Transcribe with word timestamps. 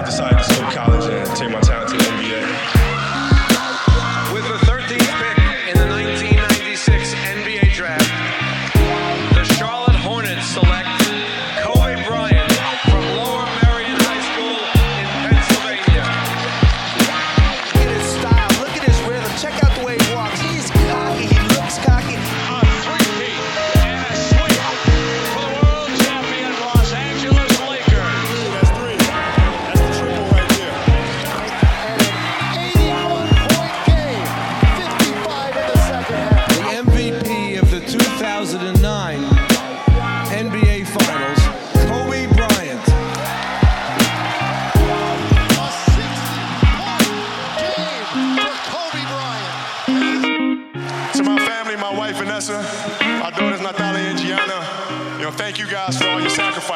I 0.00 0.02
decided 0.02 0.38
to 0.38 0.44
skip 0.44 0.70
college 0.70 1.12
and 1.12 1.36
take 1.36 1.50
my 1.50 1.60
talent 1.60 1.90
to 1.90 1.96
the 1.98 2.04
NBA. 2.04 2.79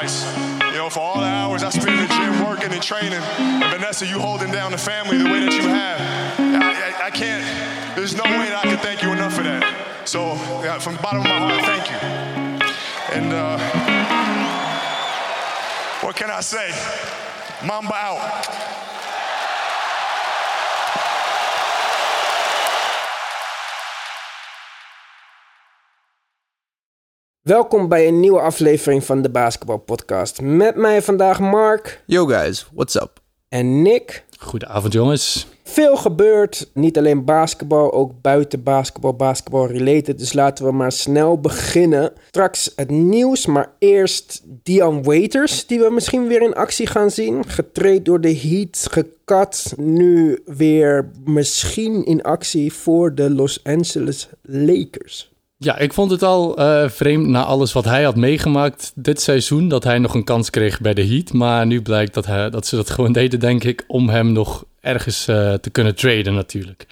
You 0.04 0.76
know, 0.76 0.90
for 0.90 1.00
all 1.00 1.18
the 1.20 1.26
hours 1.26 1.62
I 1.62 1.70
spent 1.70 1.88
in 1.88 1.96
the 1.96 2.08
gym 2.08 2.44
working 2.44 2.70
and 2.72 2.82
training. 2.82 3.14
And 3.14 3.72
Vanessa, 3.72 4.06
you 4.06 4.18
holding 4.18 4.52
down 4.52 4.72
the 4.72 4.78
family 4.78 5.16
the 5.16 5.24
way 5.24 5.40
that 5.40 5.52
you 5.54 5.62
have. 5.62 6.00
I, 6.38 7.04
I, 7.04 7.06
I 7.06 7.10
can't, 7.10 7.42
there's 7.96 8.14
no 8.14 8.24
way 8.24 8.50
that 8.50 8.66
I 8.66 8.68
can 8.68 8.78
thank 8.78 9.02
you 9.02 9.12
enough 9.12 9.34
for 9.34 9.42
that. 9.42 9.64
So, 10.04 10.36
from 10.80 10.96
the 10.96 11.02
bottom 11.02 11.20
of 11.20 11.26
my 11.26 11.38
heart, 11.38 11.64
thank 11.64 11.90
you. 11.90 11.96
And 13.16 13.32
uh, 13.32 13.58
what 16.02 16.16
can 16.16 16.30
I 16.30 16.40
say? 16.40 16.70
Mamba 17.64 17.94
out. 17.94 18.73
Welkom 27.44 27.88
bij 27.88 28.08
een 28.08 28.20
nieuwe 28.20 28.40
aflevering 28.40 29.04
van 29.04 29.22
de 29.22 29.30
Basketball 29.30 29.78
Podcast. 29.78 30.40
Met 30.40 30.76
mij 30.76 31.02
vandaag 31.02 31.40
Mark 31.40 32.02
Yo 32.06 32.26
guys, 32.26 32.66
what's 32.72 32.94
up? 32.94 33.20
en 33.48 33.82
Nick. 33.82 34.24
Goedenavond 34.38 34.92
jongens. 34.92 35.46
Veel 35.62 35.96
gebeurt, 35.96 36.70
niet 36.74 36.98
alleen 36.98 37.24
basketbal, 37.24 37.92
ook 37.92 38.12
buiten 38.20 38.62
basketbal, 38.62 39.14
basketbal 39.14 39.66
related. 39.66 40.18
Dus 40.18 40.32
laten 40.32 40.64
we 40.64 40.72
maar 40.72 40.92
snel 40.92 41.40
beginnen. 41.40 42.12
Straks 42.26 42.72
het 42.76 42.90
nieuws, 42.90 43.46
maar 43.46 43.72
eerst 43.78 44.42
Dion 44.62 45.02
Waiters, 45.02 45.66
die 45.66 45.78
we 45.78 45.90
misschien 45.90 46.26
weer 46.26 46.42
in 46.42 46.54
actie 46.54 46.86
gaan 46.86 47.10
zien. 47.10 47.48
Getraind 47.48 48.04
door 48.04 48.20
de 48.20 48.36
Heat, 48.36 48.86
gekat, 48.90 49.74
nu 49.76 50.42
weer 50.44 51.10
misschien 51.24 52.04
in 52.04 52.22
actie 52.22 52.72
voor 52.72 53.14
de 53.14 53.30
Los 53.30 53.60
Angeles 53.64 54.28
Lakers. 54.42 55.33
Ja, 55.64 55.78
ik 55.78 55.92
vond 55.92 56.10
het 56.10 56.22
al 56.22 56.56
eh, 56.56 56.88
vreemd 56.88 57.26
na 57.26 57.44
alles 57.44 57.72
wat 57.72 57.84
hij 57.84 58.02
had 58.02 58.16
meegemaakt 58.16 58.92
dit 58.94 59.20
seizoen... 59.20 59.68
dat 59.68 59.84
hij 59.84 59.98
nog 59.98 60.14
een 60.14 60.24
kans 60.24 60.50
kreeg 60.50 60.80
bij 60.80 60.94
de 60.94 61.06
Heat. 61.06 61.32
Maar 61.32 61.66
nu 61.66 61.82
blijkt 61.82 62.14
dat, 62.14 62.26
hij, 62.26 62.50
dat 62.50 62.66
ze 62.66 62.76
dat 62.76 62.90
gewoon 62.90 63.12
deden, 63.22 63.40
denk 63.40 63.64
ik... 63.64 63.84
om 63.86 64.08
hem 64.08 64.32
nog 64.32 64.64
ergens 64.80 65.28
eh, 65.28 65.52
te 65.52 65.70
kunnen 65.70 65.94
traden 65.94 66.34
natuurlijk. 66.34 66.86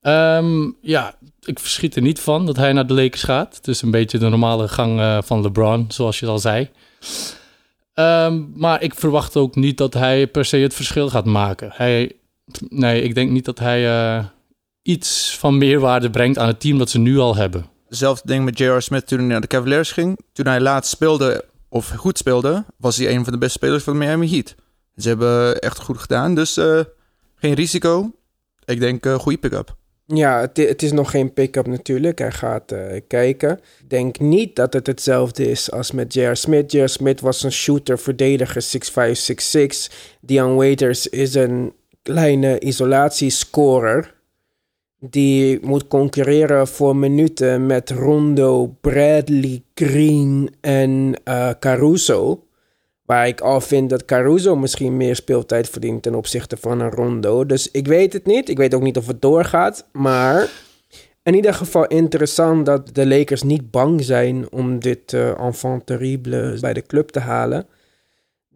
Ehm, 0.00 0.70
ja, 0.80 1.14
ik 1.44 1.58
verschiet 1.58 1.96
er 1.96 2.02
niet 2.02 2.20
van 2.20 2.46
dat 2.46 2.56
hij 2.56 2.72
naar 2.72 2.86
de 2.86 2.94
Lakers 2.94 3.22
gaat. 3.22 3.56
Het 3.56 3.68
is 3.68 3.82
een 3.82 3.90
beetje 3.90 4.18
de 4.18 4.28
normale 4.28 4.68
gang 4.68 5.00
eh, 5.00 5.18
van 5.24 5.42
LeBron, 5.42 5.84
zoals 5.88 6.18
je 6.18 6.26
al 6.26 6.38
zei. 6.38 6.70
Ehm, 7.94 8.42
maar 8.54 8.82
ik 8.82 8.94
verwacht 8.94 9.36
ook 9.36 9.54
niet 9.54 9.78
dat 9.78 9.94
hij 9.94 10.26
per 10.26 10.44
se 10.44 10.56
het 10.56 10.74
verschil 10.74 11.08
gaat 11.08 11.24
maken. 11.24 11.70
Hij, 11.72 12.12
nee, 12.68 13.02
ik 13.02 13.14
denk 13.14 13.30
niet 13.30 13.44
dat 13.44 13.58
hij 13.58 14.24
iets 14.82 15.36
van 15.38 15.58
meerwaarde 15.58 16.10
brengt 16.10 16.38
aan 16.38 16.48
het 16.48 16.60
team 16.60 16.78
dat 16.78 16.90
ze 16.90 16.98
nu 16.98 17.18
al 17.18 17.36
hebben. 17.36 17.74
Hetzelfde 17.88 18.28
ding 18.28 18.44
met 18.44 18.58
J.R. 18.58 18.80
Smith 18.80 19.06
toen 19.06 19.18
hij 19.18 19.26
naar 19.26 19.40
de 19.40 19.46
Cavaliers 19.46 19.92
ging. 19.92 20.18
Toen 20.32 20.46
hij 20.46 20.60
laatst 20.60 20.90
speelde, 20.90 21.44
of 21.68 21.88
goed 21.88 22.18
speelde, 22.18 22.64
was 22.76 22.96
hij 22.96 23.14
een 23.14 23.24
van 23.24 23.32
de 23.32 23.38
beste 23.38 23.58
spelers 23.58 23.82
van 23.84 23.92
de 23.92 23.98
Miami 23.98 24.30
Heat. 24.30 24.54
Ze 24.96 25.08
hebben 25.08 25.58
echt 25.58 25.78
goed 25.78 25.98
gedaan, 25.98 26.34
dus 26.34 26.56
eh, 26.56 26.80
geen 27.34 27.54
risico. 27.54 28.10
Ik 28.64 28.80
denk 28.80 29.06
uh, 29.06 29.14
goede 29.14 29.38
pick-up. 29.38 29.76
Ja, 30.06 30.50
het 30.52 30.82
is 30.82 30.92
nog 30.92 31.10
geen 31.10 31.32
pick-up 31.32 31.66
natuurlijk. 31.66 32.18
Hij 32.18 32.32
gaat 32.32 32.72
eh, 32.72 33.00
kijken. 33.08 33.60
Ik 33.80 33.90
denk 33.90 34.18
niet 34.18 34.56
dat 34.56 34.72
het 34.72 34.86
hetzelfde 34.86 35.50
is 35.50 35.70
als 35.70 35.90
met 35.90 36.14
J.R. 36.14 36.34
Smith. 36.34 36.72
J.R. 36.72 36.88
Smith 36.88 37.20
was 37.20 37.42
een 37.42 37.52
shooter, 37.52 37.98
verdediger, 37.98 38.64
6'5", 38.64 39.88
6'6". 39.88 39.94
Dion 40.20 40.54
Waiters 40.54 41.06
is 41.06 41.34
een 41.34 41.72
kleine 42.02 42.60
isolatiescorer. 42.60 44.14
Die 45.00 45.58
moet 45.62 45.88
concurreren 45.88 46.68
voor 46.68 46.96
minuten 46.96 47.66
met 47.66 47.90
Rondo, 47.90 48.76
Bradley, 48.80 49.62
Green 49.74 50.54
en 50.60 51.14
eh, 51.24 51.50
Caruso. 51.60 52.44
Waar 53.04 53.26
ik 53.26 53.40
al 53.40 53.60
vind 53.60 53.90
dat 53.90 54.04
Caruso 54.04 54.56
misschien 54.56 54.96
meer 54.96 55.16
speeltijd 55.16 55.68
verdient 55.68 56.02
ten 56.02 56.14
opzichte 56.14 56.56
van 56.56 56.80
een 56.80 56.90
Rondo. 56.90 57.46
Dus 57.46 57.70
ik 57.70 57.86
weet 57.86 58.12
het 58.12 58.26
niet. 58.26 58.48
Ik 58.48 58.56
weet 58.56 58.74
ook 58.74 58.82
niet 58.82 58.96
of 58.96 59.06
het 59.06 59.22
doorgaat. 59.22 59.86
Maar 59.92 60.50
in 61.22 61.34
ieder 61.34 61.54
geval 61.54 61.86
interessant 61.86 62.66
dat 62.66 62.94
de 62.94 63.06
Lakers 63.06 63.42
niet 63.42 63.70
bang 63.70 64.04
zijn 64.04 64.52
om 64.52 64.78
dit 64.78 65.12
eh, 65.12 65.40
enfant 65.40 65.86
terrible 65.86 66.58
bij 66.60 66.72
de 66.72 66.82
club 66.82 67.08
te 67.08 67.20
halen. 67.20 67.66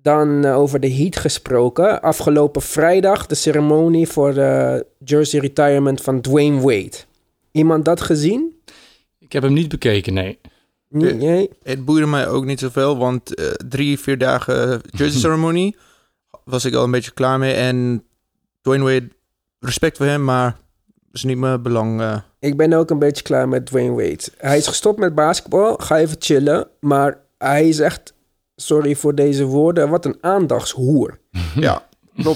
Dan 0.02 0.44
eh, 0.44 0.56
over 0.56 0.80
de 0.80 0.92
Heat 0.94 1.16
gesproken. 1.16 2.02
Afgelopen 2.02 2.62
vrijdag 2.62 3.26
de 3.26 3.34
ceremonie 3.34 4.08
voor 4.08 4.34
de 4.34 4.86
jersey 5.04 5.40
retirement 5.40 6.00
van 6.00 6.20
Dwayne 6.20 6.60
Wade. 6.60 6.96
Iemand 7.52 7.84
dat 7.84 8.00
gezien? 8.00 8.60
Ik 9.18 9.32
heb 9.32 9.42
hem 9.42 9.52
niet 9.52 9.68
bekeken, 9.68 10.14
nee. 10.14 10.38
Nee? 10.88 11.50
Het 11.62 11.84
boeide 11.84 12.06
mij 12.06 12.28
ook 12.28 12.44
niet 12.44 12.58
zoveel, 12.60 12.96
want 12.98 13.34
eh, 13.34 13.46
drie, 13.68 13.98
vier 13.98 14.18
dagen 14.18 14.80
jersey 14.90 15.20
ceremony 15.26 15.74
was 16.44 16.64
ik 16.64 16.74
al 16.74 16.84
een 16.84 16.90
beetje 16.90 17.10
klaar 17.10 17.38
mee. 17.38 17.52
En 17.52 18.04
Dwayne 18.60 18.84
Wade, 18.84 19.08
respect 19.60 19.96
voor 19.96 20.06
hem, 20.06 20.24
maar 20.24 20.56
is 21.12 21.24
niet 21.24 21.38
mijn 21.38 21.62
belang. 21.62 22.00
eh. 22.00 22.16
Ik 22.40 22.56
ben 22.56 22.72
ook 22.72 22.90
een 22.90 22.98
beetje 22.98 23.22
klaar 23.22 23.48
met 23.48 23.66
Dwayne 23.66 23.90
Wade. 23.94 24.22
Hij 24.36 24.56
is 24.56 24.66
gestopt 24.66 24.98
met 24.98 25.14
basketbal. 25.14 25.76
Ga 25.76 25.98
even 25.98 26.16
chillen. 26.18 26.68
Maar 26.80 27.18
hij 27.38 27.68
is 27.68 27.78
echt, 27.78 28.12
sorry 28.60 28.94
voor 28.94 29.14
deze 29.14 29.44
woorden, 29.44 29.88
wat 29.88 30.04
een 30.04 30.16
aandachtshoer. 30.20 31.18
ja. 31.54 31.88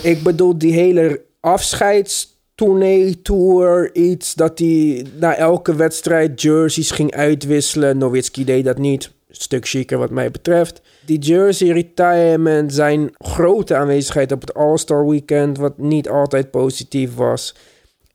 Ik 0.02 0.22
bedoel, 0.22 0.58
die 0.58 0.72
hele 0.72 1.22
afscheidstournee, 1.40 3.22
tour, 3.22 3.94
iets 3.94 4.34
dat 4.34 4.58
hij 4.58 5.06
na 5.20 5.36
elke 5.36 5.74
wedstrijd 5.74 6.42
jerseys 6.42 6.90
ging 6.90 7.14
uitwisselen. 7.14 7.98
Nowitzki 7.98 8.44
deed 8.44 8.64
dat 8.64 8.78
niet. 8.78 9.12
Stuk 9.28 9.68
chiquer 9.68 9.98
wat 9.98 10.10
mij 10.10 10.30
betreft. 10.30 10.80
Die 11.06 11.18
jersey 11.18 11.68
retirement, 11.68 12.74
zijn 12.74 13.10
grote 13.18 13.74
aanwezigheid 13.76 14.32
op 14.32 14.40
het 14.40 14.54
All-Star 14.54 15.08
Weekend, 15.08 15.58
wat 15.58 15.78
niet 15.78 16.08
altijd 16.08 16.50
positief 16.50 17.14
was. 17.14 17.54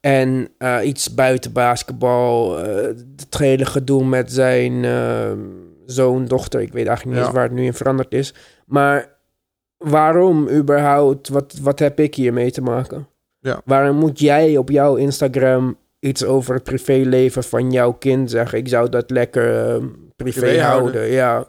En 0.02 0.48
eh, 0.58 0.78
iets 0.84 1.14
buiten 1.14 1.52
basketbal. 1.52 2.60
eh, 2.60 2.84
het 3.16 3.38
hele 3.38 3.66
gedoe 3.66 4.06
met 4.06 4.32
zijn 4.32 4.86
eh, 4.86 5.32
zoon, 5.92 6.26
dochter. 6.26 6.62
Ik 6.62 6.74
weet 6.74 6.88
eigenlijk 6.88 7.06
niet 7.18 7.26
Ja. 7.26 7.32
eens 7.32 7.34
waar 7.40 7.48
het 7.48 7.58
nu 7.58 7.66
in 7.66 7.74
veranderd 7.74 8.14
is. 8.14 8.34
Maar 8.66 9.18
waarom 9.78 10.50
überhaupt? 10.50 11.30
Wat, 11.30 11.56
wat 11.62 11.80
heb 11.80 12.00
ik 12.00 12.16
hiermee 12.16 12.52
te 12.52 12.62
maken? 12.62 13.08
Ja. 13.40 13.62
Waarom 13.66 13.96
moet 13.96 14.20
jij 14.20 14.58
op 14.58 14.70
jouw 14.70 14.96
Instagram 14.96 15.78
iets 16.00 16.24
over 16.26 16.54
het 16.54 16.64
privéleven 16.64 17.44
van 17.44 17.72
jouw 17.72 17.92
kind 17.94 18.30
zeggen? 18.32 18.58
Ik 18.58 18.68
zou 18.68 18.90
dat 18.90 19.10
lekker 19.10 19.66
eh, 19.68 19.76
privé, 20.16 20.40
Privé 20.40 20.62
houden. 20.62 20.92
houden. 20.94 21.12
Ja. 21.12 21.46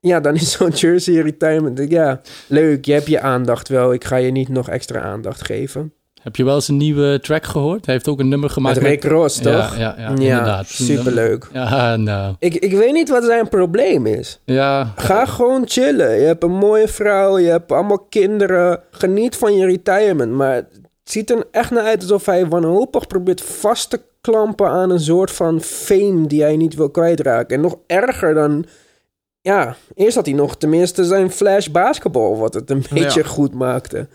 ja, 0.00 0.20
dan 0.20 0.34
is 0.34 0.50
zo'n 0.56 0.70
jersey 0.70 1.20
retirement. 1.20 1.90
Ja, 1.90 2.20
leuk. 2.48 2.84
Je 2.84 2.92
hebt 2.92 3.06
je 3.06 3.20
aandacht 3.20 3.68
wel. 3.68 3.92
Ik 3.92 4.04
ga 4.04 4.16
je 4.16 4.30
niet 4.30 4.48
nog 4.48 4.68
extra 4.68 5.00
aandacht 5.00 5.44
geven. 5.44 5.92
Heb 6.26 6.36
je 6.36 6.44
wel 6.44 6.54
eens 6.54 6.68
een 6.68 6.76
nieuwe 6.76 7.20
track 7.20 7.44
gehoord? 7.46 7.84
Hij 7.86 7.94
heeft 7.94 8.08
ook 8.08 8.20
een 8.20 8.28
nummer 8.28 8.50
gemaakt 8.50 8.76
Met 8.80 8.84
Rick 8.86 9.04
Ross, 9.04 9.38
toch? 9.38 9.76
Ja, 9.76 9.78
ja, 9.78 9.94
ja, 9.98 10.08
inderdaad. 10.08 10.66
superleuk. 10.66 11.48
Ja, 11.52 11.96
nou. 11.96 12.34
Ik, 12.38 12.54
ik 12.54 12.72
weet 12.72 12.92
niet 12.92 13.08
wat 13.08 13.24
zijn 13.24 13.48
probleem 13.48 14.06
is. 14.06 14.40
Ja, 14.44 14.92
Ga 14.96 15.24
gewoon 15.26 15.62
chillen. 15.66 16.18
Je 16.18 16.24
hebt 16.26 16.42
een 16.42 16.52
mooie 16.58 16.88
vrouw, 16.88 17.38
je 17.38 17.48
hebt 17.48 17.72
allemaal 17.72 17.98
kinderen. 18.08 18.80
Geniet 18.90 19.36
van 19.36 19.56
je 19.56 19.66
retirement. 19.66 20.32
Maar 20.32 20.54
het 20.54 20.66
ziet 21.04 21.30
er 21.30 21.44
echt 21.50 21.70
naar 21.70 21.84
uit 21.84 22.00
alsof 22.02 22.26
hij 22.26 22.46
wanhopig 22.46 23.06
probeert 23.06 23.40
vast 23.42 23.90
te 23.90 24.00
klampen 24.20 24.68
aan 24.68 24.90
een 24.90 25.00
soort 25.00 25.30
van 25.30 25.60
fame 25.60 26.26
die 26.26 26.42
hij 26.42 26.56
niet 26.56 26.74
wil 26.74 26.90
kwijtraken. 26.90 27.56
En 27.56 27.62
nog 27.62 27.76
erger 27.86 28.34
dan. 28.34 28.64
Ja, 29.40 29.76
eerst 29.94 30.16
had 30.16 30.26
hij 30.26 30.34
nog 30.34 30.56
tenminste 30.56 31.04
zijn 31.04 31.30
flash 31.30 31.66
basketbal, 31.66 32.36
wat 32.38 32.54
het 32.54 32.70
een 32.70 32.84
beetje 32.92 33.20
Ja. 33.20 33.26
goed 33.28 33.54
maakte. 33.54 34.08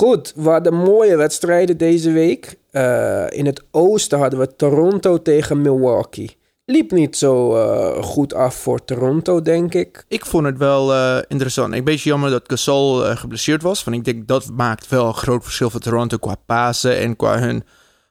Goed, 0.00 0.32
we 0.36 0.48
hadden 0.48 0.74
mooie 0.74 1.16
wedstrijden 1.16 1.76
deze 1.76 2.10
week. 2.10 2.58
Eh, 2.70 3.26
in 3.28 3.46
het 3.46 3.62
oosten 3.70 4.18
hadden 4.18 4.38
we 4.38 4.56
Toronto 4.56 5.22
tegen 5.22 5.60
Milwaukee. 5.60 6.36
Liep 6.64 6.90
niet 6.90 7.16
zo 7.16 7.56
eh, 7.56 8.02
goed 8.02 8.34
af 8.34 8.54
voor 8.54 8.84
Toronto, 8.84 9.42
denk 9.42 9.74
ik. 9.74 10.04
Ik 10.08 10.26
vond 10.26 10.46
het 10.46 10.58
wel 10.58 10.94
eh, 10.94 11.18
interessant. 11.28 11.74
Een 11.74 11.84
beetje 11.84 12.08
jammer 12.08 12.30
dat 12.30 12.42
Gasol 12.46 13.16
geblesseerd 13.16 13.62
was. 13.62 13.84
Want 13.84 13.96
ik 13.96 14.04
denk 14.04 14.28
dat 14.28 14.50
maakt 14.50 14.88
wel 14.88 15.06
een 15.06 15.14
groot 15.14 15.42
verschil 15.42 15.70
voor 15.70 15.80
Toronto 15.80 16.16
qua 16.16 16.36
pasen 16.46 16.96
en 16.96 17.16
qua 17.16 17.38
hun 17.38 17.64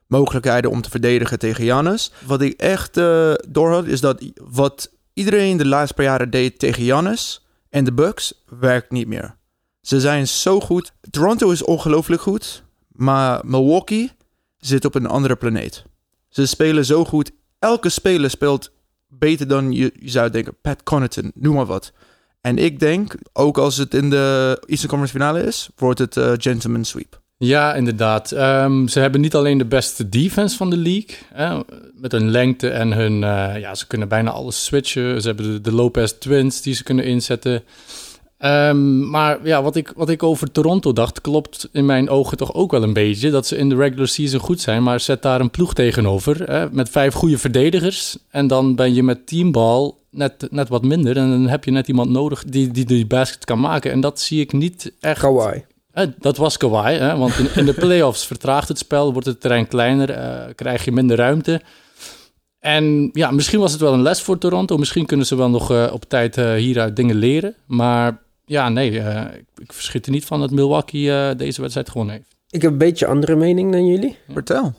mogelijkheden 0.06 0.70
om 0.70 0.82
te 0.82 0.90
verdedigen 0.90 1.38
tegen 1.38 1.64
Giannis. 1.64 2.12
Wat 2.26 2.40
ik 2.40 2.60
echt 2.60 2.94
doorhad 3.48 3.86
is 3.86 4.00
dat 4.00 4.24
wat 4.50 4.90
iedereen 5.12 5.56
de 5.56 5.66
laatste 5.66 5.94
paar 5.94 6.04
jaren 6.04 6.30
deed 6.30 6.58
tegen 6.58 6.82
Giannis 6.82 7.46
en 7.70 7.84
de 7.84 7.92
Bucks 7.92 8.44
werkt 8.60 8.90
niet 8.90 9.06
meer. 9.06 9.38
Ze 9.80 10.00
zijn 10.00 10.28
zo 10.28 10.60
goed. 10.60 10.92
Toronto 11.10 11.50
is 11.50 11.62
ongelooflijk 11.62 12.22
goed, 12.22 12.62
maar 12.92 13.40
Milwaukee 13.44 14.10
zit 14.58 14.84
op 14.84 14.94
een 14.94 15.06
andere 15.06 15.36
planeet. 15.36 15.84
Ze 16.28 16.46
spelen 16.46 16.84
zo 16.84 17.04
goed. 17.04 17.30
Elke 17.58 17.88
speler 17.88 18.30
speelt 18.30 18.70
beter 19.08 19.48
dan 19.48 19.72
je, 19.72 19.92
zou 20.04 20.30
denken. 20.30 20.56
Pat 20.62 20.82
Connaughton, 20.82 21.32
noem 21.34 21.54
maar 21.54 21.66
wat. 21.66 21.92
En 22.40 22.58
ik 22.58 22.78
denk, 22.78 23.14
ook 23.32 23.58
als 23.58 23.76
het 23.76 23.94
in 23.94 24.10
de 24.10 24.56
Eastern 24.66 24.90
Conference 24.90 25.12
finale 25.12 25.42
is, 25.42 25.68
wordt 25.76 25.98
het 25.98 26.16
eh, 26.16 26.32
gentleman 26.36 26.84
sweep. 26.84 27.20
Ja, 27.36 27.74
inderdaad. 27.74 28.32
Ehm, 28.32 28.86
ze 28.86 29.00
hebben 29.00 29.20
niet 29.20 29.34
alleen 29.34 29.58
de 29.58 29.64
beste 29.64 30.08
defense 30.08 30.56
van 30.56 30.70
de 30.70 30.76
league. 30.76 31.16
Hè, 31.32 31.60
met 31.94 32.12
hun 32.12 32.30
lengte 32.30 32.70
en 32.70 32.92
hun... 32.92 33.24
eh, 33.24 33.60
ja, 33.60 33.74
ze 33.74 33.86
kunnen 33.86 34.08
bijna 34.08 34.30
alles 34.30 34.64
switchen. 34.64 35.20
Ze 35.20 35.26
hebben 35.26 35.62
de 35.62 35.72
Lopez 35.72 36.12
Twins 36.12 36.62
die 36.62 36.74
ze 36.74 36.82
kunnen 36.82 37.04
inzetten. 37.04 37.62
Ehm, 38.40 39.10
maar 39.10 39.38
ja, 39.42 39.62
wat 39.62 39.76
ik, 39.76 39.92
wat 39.96 40.08
ik 40.08 40.22
over 40.22 40.52
Toronto 40.52 40.92
dacht, 40.92 41.20
klopt 41.20 41.68
in 41.72 41.86
mijn 41.86 42.08
ogen 42.08 42.36
toch 42.36 42.54
ook 42.54 42.70
wel 42.70 42.82
een 42.82 42.92
beetje. 42.92 43.30
Dat 43.30 43.46
ze 43.46 43.56
in 43.56 43.68
de 43.68 43.76
regular 43.76 44.08
season 44.08 44.40
goed 44.40 44.60
zijn, 44.60 44.82
maar 44.82 45.00
zet 45.00 45.22
daar 45.22 45.40
een 45.40 45.50
ploeg 45.50 45.74
tegenover. 45.74 46.50
Hè, 46.50 46.70
met 46.70 46.88
vijf 46.88 47.14
goede 47.14 47.38
verdedigers. 47.38 48.18
En 48.30 48.46
dan 48.46 48.74
ben 48.74 48.94
je 48.94 49.02
met 49.02 49.26
teambal 49.26 49.98
net, 50.10 50.46
net 50.50 50.68
wat 50.68 50.82
minder. 50.82 51.16
En 51.16 51.30
dan 51.30 51.48
heb 51.48 51.64
je 51.64 51.70
net 51.70 51.88
iemand 51.88 52.10
nodig 52.10 52.44
die 52.44 52.70
die, 52.70 52.84
die 52.84 53.06
basket 53.06 53.44
kan 53.44 53.60
maken. 53.60 53.92
En 53.92 54.00
dat 54.00 54.20
zie 54.20 54.40
ik 54.40 54.52
niet 54.52 54.92
echt... 55.00 55.20
Kawhi. 55.20 55.62
Eh, 55.92 56.06
dat 56.18 56.36
was 56.36 56.56
Kawhi, 56.56 56.92
hè? 56.92 57.16
want 57.16 57.38
in, 57.38 57.48
in 57.54 57.64
de 57.64 57.74
playoffs 57.74 58.26
vertraagt 58.26 58.68
het 58.68 58.78
spel, 58.78 59.12
wordt 59.12 59.26
het 59.26 59.40
terrein 59.40 59.68
kleiner, 59.68 60.10
eh, 60.10 60.54
krijg 60.54 60.84
je 60.84 60.92
minder 60.92 61.16
ruimte. 61.16 61.60
En 62.60 63.10
ja, 63.12 63.30
misschien 63.30 63.60
was 63.60 63.72
het 63.72 63.80
wel 63.80 63.92
een 63.92 64.02
les 64.02 64.22
voor 64.22 64.38
Toronto. 64.38 64.76
Misschien 64.76 65.06
kunnen 65.06 65.26
ze 65.26 65.36
wel 65.36 65.50
nog 65.50 65.70
eh, 65.70 65.90
op 65.92 66.04
tijd 66.04 66.36
eh, 66.36 66.54
hieruit 66.54 66.96
dingen 66.96 67.16
leren. 67.16 67.54
Maar 67.66 68.22
ja, 68.50 68.68
nee, 68.68 69.00
eh, 69.00 69.34
ik, 69.34 69.44
ik 69.56 69.72
verschiet 69.72 70.06
er 70.06 70.12
niet 70.12 70.24
van 70.24 70.40
dat 70.40 70.50
Milwaukee 70.50 71.10
eh, 71.10 71.36
deze 71.36 71.60
wedstrijd 71.60 71.90
gewonnen 71.90 72.14
heeft. 72.14 72.36
Ik 72.48 72.62
heb 72.62 72.70
een 72.70 72.78
beetje 72.78 73.06
andere 73.06 73.36
mening 73.36 73.72
dan 73.72 73.86
jullie. 73.86 74.16
Vertel. 74.28 74.72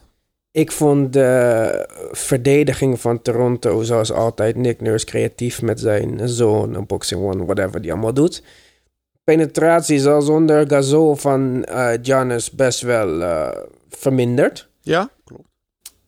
Ik 0.51 0.71
vond 0.71 1.13
de 1.13 1.89
verdediging 2.11 2.99
van 2.99 3.21
Toronto, 3.21 3.83
zoals 3.83 4.11
altijd, 4.11 4.55
Nick 4.55 4.81
Nurse 4.81 5.05
creatief 5.05 5.61
met 5.61 5.79
zijn 5.79 6.29
zone, 6.29 6.81
boxing 6.85 7.21
one, 7.21 7.45
whatever 7.45 7.81
die 7.81 7.91
allemaal 7.91 8.13
doet. 8.13 8.43
Penetratie 9.23 9.95
is 9.95 10.05
al 10.05 10.21
zonder 10.21 10.67
Gasol 10.67 11.15
van 11.15 11.63
eh 11.63 11.91
Giannis 12.01 12.51
best 12.51 12.81
wel 12.81 13.21
eh, 13.21 13.57
verminderd. 13.89 14.69
Ja, 14.81 15.09
klopt. 15.23 15.50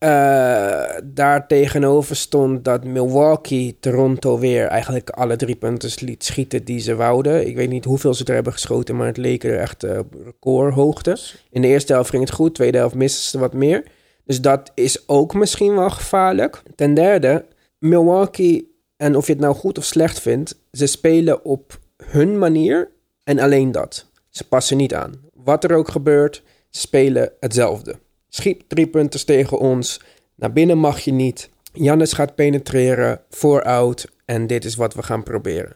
Eh, 0.03 0.97
daar 1.03 1.47
tegenover 1.47 2.15
stond 2.15 2.65
dat 2.65 2.83
Milwaukee 2.83 3.77
Toronto 3.79 4.39
weer 4.39 4.67
eigenlijk 4.67 5.09
alle 5.09 5.35
drie 5.35 5.55
punten 5.55 5.91
liet 6.05 6.23
schieten 6.23 6.63
die 6.63 6.79
ze 6.79 6.95
wouden. 6.95 7.47
Ik 7.47 7.55
weet 7.55 7.69
niet 7.69 7.85
hoeveel 7.85 8.13
ze 8.13 8.25
er 8.25 8.33
hebben 8.33 8.53
geschoten, 8.53 8.95
maar 8.95 9.07
het 9.07 9.17
leek 9.17 9.43
er 9.43 9.59
echt 9.59 9.83
uh, 9.83 9.99
recordhoogte. 10.23 11.17
In 11.49 11.61
de 11.61 11.67
eerste 11.67 11.93
helft 11.93 12.09
ging 12.09 12.23
het 12.23 12.33
goed, 12.33 12.55
tweede 12.55 12.77
helft 12.77 12.95
misten 12.95 13.23
ze 13.23 13.39
wat 13.39 13.53
meer. 13.53 13.83
Dus 14.25 14.41
dat 14.41 14.71
is 14.73 15.07
ook 15.07 15.33
misschien 15.33 15.75
wel 15.75 15.89
gevaarlijk. 15.89 16.63
Ten 16.75 16.93
derde, 16.93 17.45
Milwaukee, 17.79 18.75
en 18.97 19.15
of 19.15 19.27
je 19.27 19.33
het 19.33 19.41
nou 19.41 19.55
goed 19.55 19.77
of 19.77 19.83
slecht 19.83 20.19
vindt, 20.21 20.59
ze 20.71 20.85
spelen 20.85 21.45
op 21.45 21.79
hun 22.05 22.37
manier 22.37 22.89
en 23.23 23.39
alleen 23.39 23.71
dat. 23.71 24.05
Ze 24.29 24.47
passen 24.47 24.77
niet 24.77 24.93
aan. 24.93 25.21
Wat 25.33 25.63
er 25.63 25.75
ook 25.75 25.89
gebeurt, 25.89 26.43
ze 26.69 26.79
spelen 26.79 27.31
hetzelfde. 27.39 27.95
Schiet 28.35 28.63
drie 28.67 28.87
punten 28.87 29.25
tegen 29.25 29.59
ons. 29.59 30.01
Naar 30.35 30.53
binnen 30.53 30.77
mag 30.77 30.99
je 30.99 31.11
niet. 31.11 31.49
Jannes 31.73 32.13
gaat 32.13 32.35
penetreren, 32.35 33.21
voor-out. 33.29 34.07
En 34.25 34.47
dit 34.47 34.65
is 34.65 34.75
wat 34.75 34.93
we 34.93 35.03
gaan 35.03 35.23
proberen. 35.23 35.75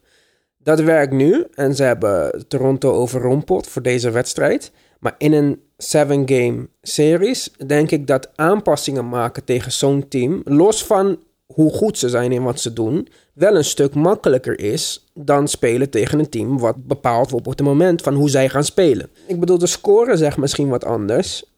Dat 0.57 0.79
werkt 0.79 1.13
nu. 1.13 1.45
En 1.53 1.75
ze 1.75 1.83
hebben 1.83 2.47
Toronto 2.47 2.91
overrompeld 2.91 3.67
voor 3.67 3.81
deze 3.81 4.09
wedstrijd. 4.09 4.71
Maar 4.99 5.15
in 5.17 5.33
een 5.33 5.61
seven-game 5.77 6.67
series 6.81 7.51
denk 7.65 7.91
ik 7.91 8.07
dat 8.07 8.29
aanpassingen 8.35 9.09
maken 9.09 9.43
tegen 9.43 9.71
zo'n 9.71 10.07
team, 10.07 10.41
los 10.43 10.85
van 10.85 11.19
hoe 11.45 11.71
goed 11.71 11.97
ze 11.97 12.09
zijn 12.09 12.31
in 12.31 12.43
wat 12.43 12.59
ze 12.59 12.73
doen, 12.73 13.07
wel 13.33 13.55
een 13.55 13.63
stuk 13.63 13.93
makkelijker 13.93 14.59
is 14.59 15.07
dan 15.13 15.47
spelen 15.47 15.89
tegen 15.89 16.19
een 16.19 16.29
team 16.29 16.59
wat 16.59 16.85
bepaald 16.85 17.29
wordt 17.29 17.47
op 17.47 17.57
het 17.57 17.67
moment 17.67 18.01
van 18.01 18.13
hoe 18.13 18.29
zij 18.29 18.49
gaan 18.49 18.63
spelen. 18.63 19.09
Ik 19.27 19.39
bedoel, 19.39 19.57
de 19.57 19.67
score 19.67 20.17
zegt 20.17 20.37
misschien 20.37 20.69
wat 20.69 20.85
anders, 20.85 21.56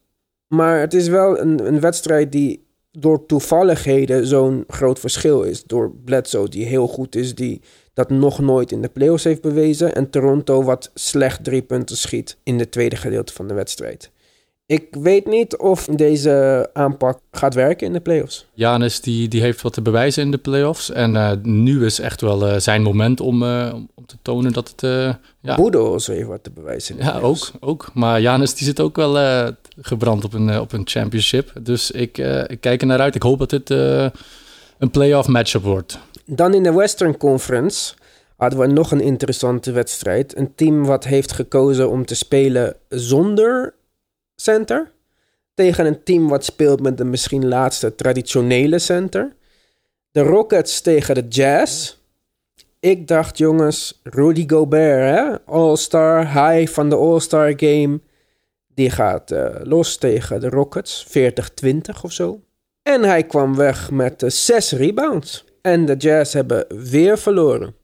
maar 0.49 0.79
het 0.79 0.93
is 0.93 1.07
wel 1.07 1.39
een, 1.39 1.67
een 1.67 1.79
wedstrijd 1.79 2.31
die 2.31 2.67
door 2.91 3.25
toevalligheden 3.25 4.27
zo'n 4.27 4.63
groot 4.67 4.99
verschil 4.99 5.43
is. 5.43 5.63
Door 5.63 5.91
Bledsoe, 6.05 6.49
die 6.49 6.65
heel 6.65 6.87
goed 6.87 7.15
is, 7.15 7.35
die 7.35 7.61
dat 7.93 8.09
nog 8.09 8.39
nooit 8.39 8.71
in 8.71 8.81
de 8.81 8.89
playoffs 8.89 9.23
heeft 9.23 9.41
bewezen. 9.41 9.95
En 9.95 10.09
Toronto, 10.09 10.63
wat 10.63 10.91
slecht 10.93 11.43
drie 11.43 11.61
punten 11.61 11.97
schiet 11.97 12.37
in 12.43 12.57
de 12.57 12.69
tweede 12.69 12.95
gedeelte 12.95 13.33
van 13.33 13.47
de 13.47 13.53
wedstrijd. 13.53 14.11
Ik 14.69 14.87
weet 14.91 15.25
niet 15.25 15.57
of 15.57 15.85
deze 15.85 16.69
aanpak 16.73 17.19
gaat 17.31 17.53
werken 17.53 17.87
in 17.87 17.93
de 17.93 17.99
playoffs. 17.99 18.47
Janis 18.53 19.01
die, 19.01 19.27
die 19.27 19.41
heeft 19.41 19.61
wat 19.61 19.73
te 19.73 19.81
bewijzen 19.81 20.23
in 20.23 20.31
de 20.31 20.37
playoffs. 20.37 20.91
En 20.91 21.13
uh, 21.15 21.31
nu 21.41 21.85
is 21.85 21.99
echt 21.99 22.21
wel 22.21 22.47
uh, 22.47 22.57
zijn 22.57 22.81
moment 22.81 23.19
om, 23.19 23.43
uh, 23.43 23.73
om 23.95 24.05
te 24.05 24.15
tonen 24.21 24.53
dat 24.53 24.73
het... 24.75 24.81
ja. 25.39 25.55
Boedo 25.55 25.91
heeft 25.91 26.27
wat 26.27 26.43
te 26.43 26.51
bewijzen. 26.51 26.97
In 26.97 27.05
de 27.05 27.11
ja, 27.11 27.19
ook, 27.19 27.51
ook. 27.59 27.89
Maar 27.93 28.21
Janis 28.21 28.53
die 28.53 28.65
zit 28.65 28.79
ook 28.79 28.95
wel 28.95 29.13
gebrand 29.81 30.23
op 30.23 30.33
een, 30.33 30.59
op 30.59 30.71
een 30.71 30.87
championship. 30.87 31.51
Dus 31.61 31.91
ik, 31.91 32.17
ik 32.47 32.61
kijk 32.61 32.81
er 32.81 32.87
naar 32.87 32.99
uit. 32.99 33.15
Ik 33.15 33.23
hoop 33.23 33.39
dat 33.39 33.49
dit 33.49 33.69
een 33.69 34.91
playoff 34.91 35.27
matchup 35.27 35.63
wordt. 35.63 35.99
Dan 36.25 36.53
in 36.53 36.63
de 36.63 36.73
Western 36.73 37.17
Conference 37.17 37.93
hadden 38.35 38.59
we 38.59 38.67
nog 38.67 38.91
een 38.91 39.01
interessante 39.01 39.71
wedstrijd. 39.71 40.37
Een 40.37 40.55
team 40.55 40.85
wat 40.85 41.03
heeft 41.03 41.31
gekozen 41.31 41.89
om 41.89 42.05
te 42.05 42.15
spelen 42.15 42.75
zonder 42.89 43.77
center. 44.41 44.91
Tegen 45.53 45.85
een 45.85 46.03
team 46.03 46.27
wat 46.27 46.45
speelt 46.45 46.81
met 46.81 46.97
de 46.97 47.03
misschien 47.03 47.47
laatste 47.47 47.95
traditionele 47.95 48.79
center. 48.79 49.35
De 50.11 50.21
Rockets 50.21 50.81
tegen 50.81 51.15
de 51.15 51.27
Jazz. 51.27 51.97
Ik 52.79 53.07
dacht, 53.07 53.37
jongens, 53.37 53.99
Rudy 54.03 54.43
Gobert, 54.47 55.17
hè? 55.17 55.45
All-Star, 55.45 56.19
high 56.19 56.71
van 56.71 56.89
de 56.89 56.95
All-Star 56.95 57.53
game. 57.55 57.99
Die 58.67 58.89
gaat 58.89 59.31
uh, 59.31 59.45
los 59.63 59.97
tegen 59.97 60.39
de 60.39 60.49
Rockets, 60.49 61.05
40-20 61.65 61.75
of 62.01 62.11
zo. 62.11 62.41
En 62.83 63.03
hij 63.03 63.23
kwam 63.23 63.55
weg 63.55 63.91
met 63.91 64.23
uh, 64.23 64.29
zes 64.29 64.71
rebounds. 64.71 65.45
En 65.61 65.85
de 65.85 65.95
Jazz 65.95 66.33
hebben 66.33 66.65
weer 66.89 67.17
verloren. 67.17 67.75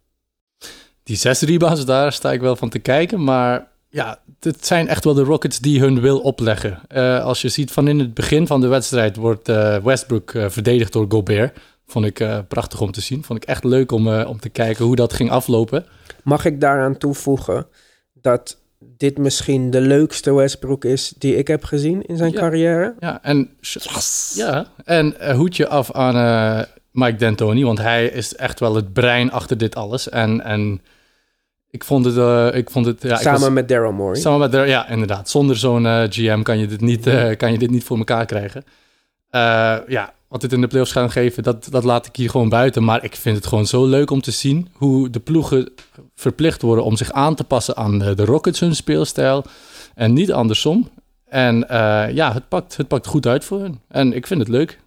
Die 1.03 1.15
zes 1.15 1.41
rebounds, 1.41 1.85
daar 1.85 2.13
sta 2.13 2.31
ik 2.31 2.41
wel 2.41 2.55
van 2.55 2.69
te 2.69 2.79
kijken. 2.79 3.23
Maar 3.23 3.71
ja, 3.95 4.19
het 4.39 4.65
zijn 4.65 4.87
echt 4.87 5.03
wel 5.03 5.13
de 5.13 5.23
Rockets 5.23 5.59
die 5.59 5.79
hun 5.79 6.01
wil 6.01 6.19
opleggen. 6.19 6.79
Uh, 6.95 7.23
als 7.23 7.41
je 7.41 7.49
ziet 7.49 7.71
van 7.71 7.87
in 7.87 7.99
het 7.99 8.13
begin 8.13 8.47
van 8.47 8.61
de 8.61 8.67
wedstrijd 8.67 9.15
wordt 9.15 9.49
uh, 9.49 9.77
Westbrook 9.77 10.33
uh, 10.33 10.49
verdedigd 10.49 10.93
door 10.93 11.05
Gobert. 11.09 11.57
Vond 11.87 12.05
ik 12.05 12.27
prachtig 12.47 12.81
om 12.81 12.91
te 12.91 13.01
zien. 13.01 13.23
Vond 13.23 13.43
ik 13.43 13.49
echt 13.49 13.63
leuk 13.63 13.91
om, 13.91 14.07
om 14.07 14.39
te 14.39 14.49
kijken 14.49 14.85
hoe 14.85 14.95
dat 14.95 15.13
ging 15.13 15.31
aflopen. 15.31 15.85
Mag 16.23 16.45
ik 16.45 16.61
daaraan 16.61 16.97
toevoegen 16.97 17.67
dat 18.13 18.57
dit 18.79 19.17
misschien 19.17 19.69
de 19.69 19.81
leukste 19.81 20.33
Westbrook 20.33 20.85
is 20.85 21.13
die 21.17 21.35
ik 21.35 21.47
heb 21.47 21.63
gezien 21.63 22.05
in 22.05 22.17
zijn 22.17 22.31
ja, 22.31 22.39
carrière? 22.39 22.95
Ja, 22.99 23.23
en, 23.23 23.49
yes. 23.59 24.33
ja, 24.35 24.67
en 24.85 25.35
hoedje 25.35 25.67
af 25.67 25.91
aan 25.91 26.65
Mike 26.91 27.15
D'Antoni, 27.17 27.63
want 27.63 27.77
hij 27.77 28.05
is 28.05 28.35
echt 28.35 28.59
wel 28.59 28.75
het 28.75 28.93
brein 28.93 29.31
achter 29.31 29.57
dit 29.57 29.75
alles. 29.75 30.09
En... 30.09 30.41
en 30.41 30.81
ik 31.75 31.83
vond 31.83 32.05
het... 32.05 32.15
Uh, 32.15 32.47
ik 32.53 32.69
vond 32.69 32.85
het 32.85 33.01
ja, 33.01 33.17
samen 33.17 33.39
was, 33.39 33.49
met 33.49 33.67
Daryl 33.67 33.91
Morey. 33.91 34.21
Samen 34.21 34.39
met 34.39 34.51
Daryl, 34.51 34.69
ja, 34.69 34.89
inderdaad. 34.89 35.29
Zonder 35.29 35.57
zo'n 35.57 35.85
uh, 35.85 36.03
GM 36.09 36.41
kan 36.41 36.57
je, 36.57 36.67
dit 36.67 36.81
niet, 36.81 37.07
uh, 37.07 37.35
kan 37.37 37.51
je 37.51 37.57
dit 37.57 37.69
niet 37.69 37.83
voor 37.83 37.97
elkaar 37.97 38.25
krijgen. 38.25 38.63
ja, 39.87 40.13
wat 40.27 40.41
dit 40.41 40.53
in 40.53 40.61
de 40.61 40.67
playoffs 40.67 40.91
gaan 40.91 41.11
geven, 41.11 41.43
dat, 41.43 41.67
dat 41.69 41.83
laat 41.83 42.05
ik 42.05 42.15
hier 42.15 42.29
gewoon 42.29 42.49
buiten. 42.49 42.83
Maar 42.83 43.03
ik 43.03 43.15
vind 43.15 43.35
het 43.35 43.47
gewoon 43.47 43.65
zo 43.65 43.85
leuk 43.85 44.11
om 44.11 44.21
te 44.21 44.31
zien 44.31 44.67
hoe 44.73 45.09
de 45.09 45.19
ploegen 45.19 45.69
verplicht 46.15 46.61
worden 46.61 46.85
om 46.85 46.95
zich 46.95 47.11
aan 47.11 47.35
te 47.35 47.43
passen 47.43 47.75
aan 47.75 47.99
de, 47.99 48.15
de 48.15 48.25
Rockets 48.25 48.59
hun 48.59 48.75
speelstijl. 48.75 49.45
En 49.95 50.13
niet 50.13 50.31
andersom. 50.31 50.89
En 51.25 51.65
ja, 52.13 52.33
het 52.33 52.47
pakt, 52.47 52.77
het 52.77 52.87
pakt 52.87 53.07
goed 53.07 53.27
uit 53.27 53.45
voor 53.45 53.61
hen. 53.61 53.81
En 53.87 54.13
ik 54.13 54.27
vind 54.27 54.39
het 54.39 54.49
leuk. 54.49 54.79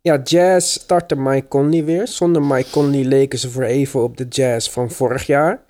Ja, 0.00 0.20
Jazz 0.24 0.72
startte 0.72 1.16
Mike 1.16 1.48
Conley 1.48 1.84
weer. 1.84 2.08
Zonder 2.08 2.42
Mike 2.42 2.70
Conley 2.70 3.04
leken 3.04 3.38
ze 3.38 3.50
voor 3.50 3.62
even 3.62 4.02
op 4.02 4.16
de 4.16 4.26
Jazz 4.28 4.70
van 4.70 4.90
vorig 4.90 5.26
jaar. 5.26 5.66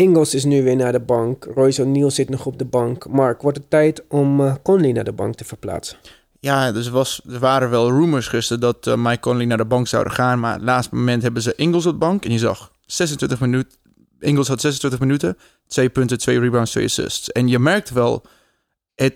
Ingles 0.00 0.34
is 0.34 0.44
nu 0.44 0.62
weer 0.62 0.76
naar 0.76 0.92
de 0.92 1.00
bank. 1.00 1.44
Royce 1.54 1.82
O'Neal 1.82 2.10
zit 2.10 2.28
nog 2.28 2.46
op 2.46 2.58
de 2.58 2.64
bank. 2.64 3.08
Mark, 3.08 3.42
wordt 3.42 3.58
het 3.58 3.70
tijd 3.70 4.02
om 4.08 4.40
eh, 4.40 4.54
Conley 4.62 4.92
naar 4.92 5.04
de 5.04 5.12
bank 5.12 5.34
te 5.34 5.44
verplaatsen? 5.44 5.98
Ja, 6.38 6.72
dus 6.72 6.86
er, 6.86 6.92
was, 6.92 7.20
er 7.30 7.38
waren 7.38 7.70
wel 7.70 7.90
rumors 7.90 8.26
gisteren 8.26 8.60
dat 8.60 8.86
eh, 8.86 8.94
Mike 8.96 9.20
Conley 9.20 9.46
naar 9.46 9.56
de 9.56 9.64
bank 9.64 9.88
zouden 9.88 10.12
gaan. 10.12 10.40
Maar 10.40 10.52
het 10.52 10.62
laatste 10.62 10.94
moment 10.94 11.22
hebben 11.22 11.42
ze 11.42 11.54
Ingles 11.56 11.86
op 11.86 11.92
de 11.92 11.98
bank. 11.98 12.24
En 12.24 12.32
je 12.32 12.38
zag 12.38 12.72
26 12.86 13.40
minuten. 13.40 13.78
Ingles 14.18 14.48
had 14.48 14.60
26 14.60 15.00
minuten. 15.00 15.36
Twee 15.66 15.88
punten, 15.88 16.18
twee 16.18 16.40
rebounds, 16.40 16.70
twee 16.70 16.84
assists. 16.84 17.32
En 17.32 17.48
je 17.48 17.58
merkt 17.58 17.90
wel, 17.90 18.22
het, 18.94 19.14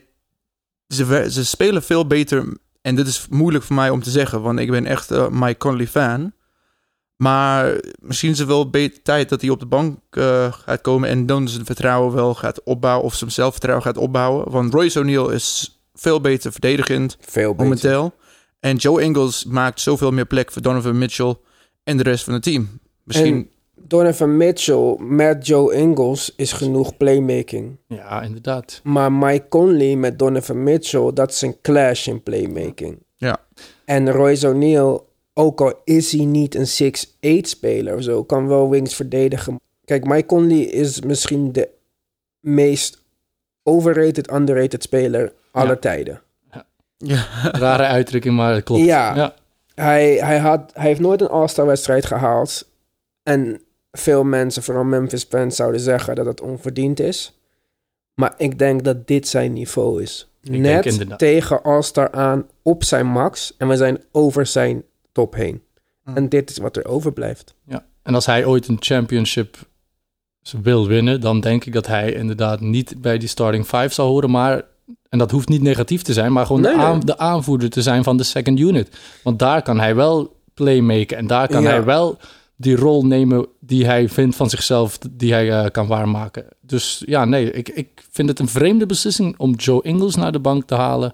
ze, 0.89 1.45
spelen 1.45 1.83
veel 1.83 2.07
beter. 2.07 2.57
En 2.83 2.95
dit 2.95 3.07
is 3.07 3.27
moeilijk 3.31 3.65
voor 3.65 3.77
mij 3.77 3.91
om 3.91 4.03
te 4.03 4.11
zeggen, 4.11 4.43
want 4.43 4.59
ik 4.59 4.71
ben 4.71 4.87
echt 4.87 5.11
eh, 5.11 5.29
Mike 5.29 5.59
Conley 5.59 5.87
fan. 5.87 6.33
Maar 7.25 7.81
misschien 8.01 8.31
is 8.31 8.39
het 8.39 8.49
wel 8.49 8.71
beter 8.71 9.03
tijd 9.03 9.29
dat 9.29 9.41
hij 9.41 9.51
op 9.51 9.61
de 9.61 9.67
bank 9.67 9.99
eh, 10.11 10.53
gaat 10.53 10.81
komen 10.81 11.09
en 11.09 11.27
dan 11.27 11.49
zijn 11.49 11.65
vertrouwen 11.65 12.15
wel 12.15 12.35
gaat 12.35 12.63
opbouwen 12.63 13.05
of 13.05 13.15
zijn 13.15 13.31
zelfvertrouwen 13.33 13.85
gaat 13.87 13.97
opbouwen. 13.97 14.51
Want 14.51 14.75
Royce 14.75 14.99
O'Neal 14.99 15.31
is 15.31 15.79
veel 15.95 16.21
beter 16.21 16.53
verdedigend 16.53 17.17
Veel 17.21 17.51
beter. 17.51 17.65
momenteel. 17.65 18.15
En 18.61 18.77
Joe 18.77 19.03
Ingles 19.03 19.45
maakt 19.45 19.81
zoveel 19.81 20.11
meer 20.11 20.27
plek 20.27 20.53
voor 20.53 20.63
Donovan 20.63 20.99
Mitchell 20.99 21.35
en 21.85 21.97
de 21.97 22.03
rest 22.03 22.25
van 22.25 22.33
het 22.33 22.43
team. 22.43 22.69
Misschien, 23.05 23.35
En 23.35 23.49
Donovan 23.89 24.37
Mitchell 24.37 24.97
met 24.99 25.47
Joe 25.47 25.75
Ingles 25.75 26.33
is 26.37 26.53
genoeg 26.53 26.97
playmaking. 26.97 27.77
Ja, 27.89 28.23
inderdaad. 28.23 28.81
Maar 28.83 29.13
Mike 29.13 29.49
Conley 29.49 29.97
met 29.97 30.19
Donovan 30.19 30.63
Mitchell, 30.63 31.11
dat 31.13 31.31
is 31.31 31.43
een 31.43 31.57
clash 31.63 32.07
in 32.07 32.23
playmaking. 32.23 32.99
ja. 33.17 33.43
En 33.85 34.11
Royce 34.11 34.49
O'Neal, 34.49 35.13
ook 35.35 35.61
al 35.61 35.81
is 35.85 36.13
hij 36.13 36.25
niet 36.25 36.55
een 36.55 36.93
6'8 37.47 37.49
speler 37.49 37.97
of 37.97 38.03
zo, 38.03 38.25
kan 38.25 38.49
wel 38.49 38.71
wings 38.71 38.95
verdedigen. 38.95 39.61
Kijk, 39.85 40.05
Mike 40.07 40.27
Conley 40.27 40.61
is 40.61 41.01
misschien 41.01 41.53
de 41.53 41.69
meest 42.41 43.03
overrated, 43.63 44.33
underrated 44.33 44.83
speler 44.83 45.33
aller 45.51 45.69
Ja. 45.75 45.77
tijden. 45.81 46.21
ja. 46.97 47.27
Rare 47.53 47.83
uitdrukking, 47.83 48.37
maar 48.37 48.55
het 48.55 48.65
klopt. 48.65 48.85
Ja. 48.85 49.15
ja. 49.15 49.35
Hij, 49.75 50.15
hij, 50.15 50.39
had, 50.39 50.71
hij 50.75 50.87
heeft 50.87 51.01
nooit 51.01 51.21
een 51.21 51.29
All-Star 51.29 51.67
wedstrijd 51.67 52.07
gehaald. 52.07 52.69
En 53.23 53.61
veel 53.93 54.25
mensen, 54.25 54.63
vooral 54.63 54.85
Memphis 54.85 55.25
fans, 55.29 55.57
zouden 55.57 55.81
zeggen 55.81 56.15
dat 56.15 56.27
het 56.27 56.41
onverdiend 56.41 57.01
is. 57.01 57.39
Maar 58.15 58.35
ik 58.37 58.59
denk 58.59 58.85
dat 58.85 59.07
dit 59.07 59.29
zijn 59.29 59.53
niveau 59.53 60.03
is. 60.03 60.29
Net 60.41 61.19
tegen 61.19 61.63
All-Star 61.63 62.11
aan 62.11 62.49
op 62.63 62.85
zijn 62.85 63.07
max. 63.07 63.55
En 63.59 63.69
we 63.69 63.77
zijn 63.77 64.03
over 64.13 64.47
zijn 64.47 64.85
top 65.15 65.35
heen. 65.35 65.63
Hm. 66.05 66.17
En 66.17 66.29
dit 66.29 66.51
is 66.51 66.59
wat 66.59 66.77
er 66.77 66.87
overblijft. 66.87 67.55
Ja. 67.67 67.85
En 68.03 68.15
als 68.15 68.27
hij 68.27 68.45
ooit 68.45 68.69
een 68.69 68.77
championship 68.81 69.57
wil 70.63 70.87
winnen, 70.87 71.21
dan 71.21 71.41
denk 71.41 71.65
ik 71.65 71.73
dat 71.73 71.87
hij 71.87 72.13
inderdaad 72.13 72.61
niet 72.61 72.95
bij 73.01 73.19
die 73.19 73.29
starting 73.29 73.65
five 73.65 73.89
zal 73.89 74.09
horen. 74.09 74.31
Maar, 74.31 74.63
en 75.09 75.19
dat 75.19 75.31
hoeft 75.31 75.49
niet 75.49 75.63
negatief 75.63 76.03
te 76.03 76.13
zijn, 76.13 76.33
maar 76.33 76.47
gewoon 76.47 76.61
Nee, 76.63 76.71
de, 76.73 76.77
nee. 76.77 76.87
aan- 76.87 77.01
de 77.01 77.19
aanvoerder 77.19 77.71
te 77.71 77.83
zijn 77.83 78.05
van 78.05 78.17
de 78.17 78.23
second 78.23 78.59
unit. 78.61 78.99
Want 79.23 79.39
daar 79.39 79.63
kan 79.63 79.79
hij 79.81 79.95
wel 79.95 80.37
playmaken 80.55 81.17
en 81.17 81.27
daar 81.27 81.49
kan 81.49 81.63
Ja. 81.63 81.69
hij 81.69 81.85
wel 81.85 82.19
die 82.57 82.77
rol 82.77 83.07
nemen 83.07 83.47
die 83.61 83.87
hij 83.87 84.09
vindt 84.09 84.37
van 84.37 84.51
zichzelf, 84.51 84.99
die 84.99 85.33
hij 85.33 85.51
eh, 85.51 85.71
kan 85.71 85.87
waarmaken. 85.87 86.45
Dus 86.61 87.03
ja, 87.07 87.25
nee, 87.25 87.51
ik, 87.51 87.69
ik 87.69 88.07
vind 88.11 88.29
het 88.29 88.39
een 88.39 88.49
vreemde 88.49 88.87
beslissing 88.87 89.35
om 89.39 89.55
Joe 89.55 89.83
Ingles 89.83 90.15
naar 90.15 90.33
de 90.33 90.39
bank 90.41 90.65
te 90.67 90.75
halen. 90.75 91.13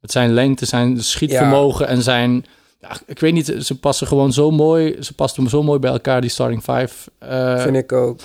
Met 0.00 0.12
zijn 0.12 0.32
lengte, 0.32 0.66
zijn 0.66 1.02
schietvermogen 1.02 1.88
en 1.88 2.02
zijn... 2.02 2.44
Ja, 2.80 2.96
ik 3.06 3.18
weet 3.18 3.32
niet, 3.32 3.54
ze 3.58 3.78
passen 3.78 4.06
gewoon 4.06 4.32
zo 4.32 4.50
mooi. 4.50 4.96
Ze 5.02 5.14
pasten 5.14 5.48
zo 5.48 5.62
mooi 5.62 5.78
bij 5.78 5.90
elkaar, 5.90 6.20
die 6.20 6.30
starting 6.30 6.62
five. 6.62 7.10
Eh, 7.18 7.62
Vind 7.62 7.76
ik 7.76 7.92
ook. 7.92 8.20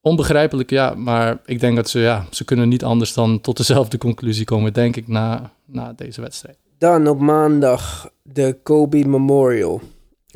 Onbegrijpelijk, 0.00 0.70
ja. 0.70 0.94
Maar 0.94 1.40
ik 1.46 1.60
denk 1.60 1.76
dat 1.76 1.88
ze, 1.88 2.00
ja, 2.00 2.26
ze 2.30 2.44
kunnen 2.44 2.68
niet 2.68 2.84
anders 2.84 3.14
dan 3.14 3.40
tot 3.40 3.56
dezelfde 3.56 3.98
conclusie 3.98 4.44
komen, 4.44 4.72
denk 4.72 4.96
ik, 4.96 5.08
na, 5.08 5.52
na 5.64 5.92
deze 5.92 6.20
wedstrijd. 6.20 6.56
Dan 6.78 7.08
op 7.08 7.20
maandag 7.20 8.10
de 8.22 8.56
Kobe 8.62 9.08
Memorial. 9.08 9.80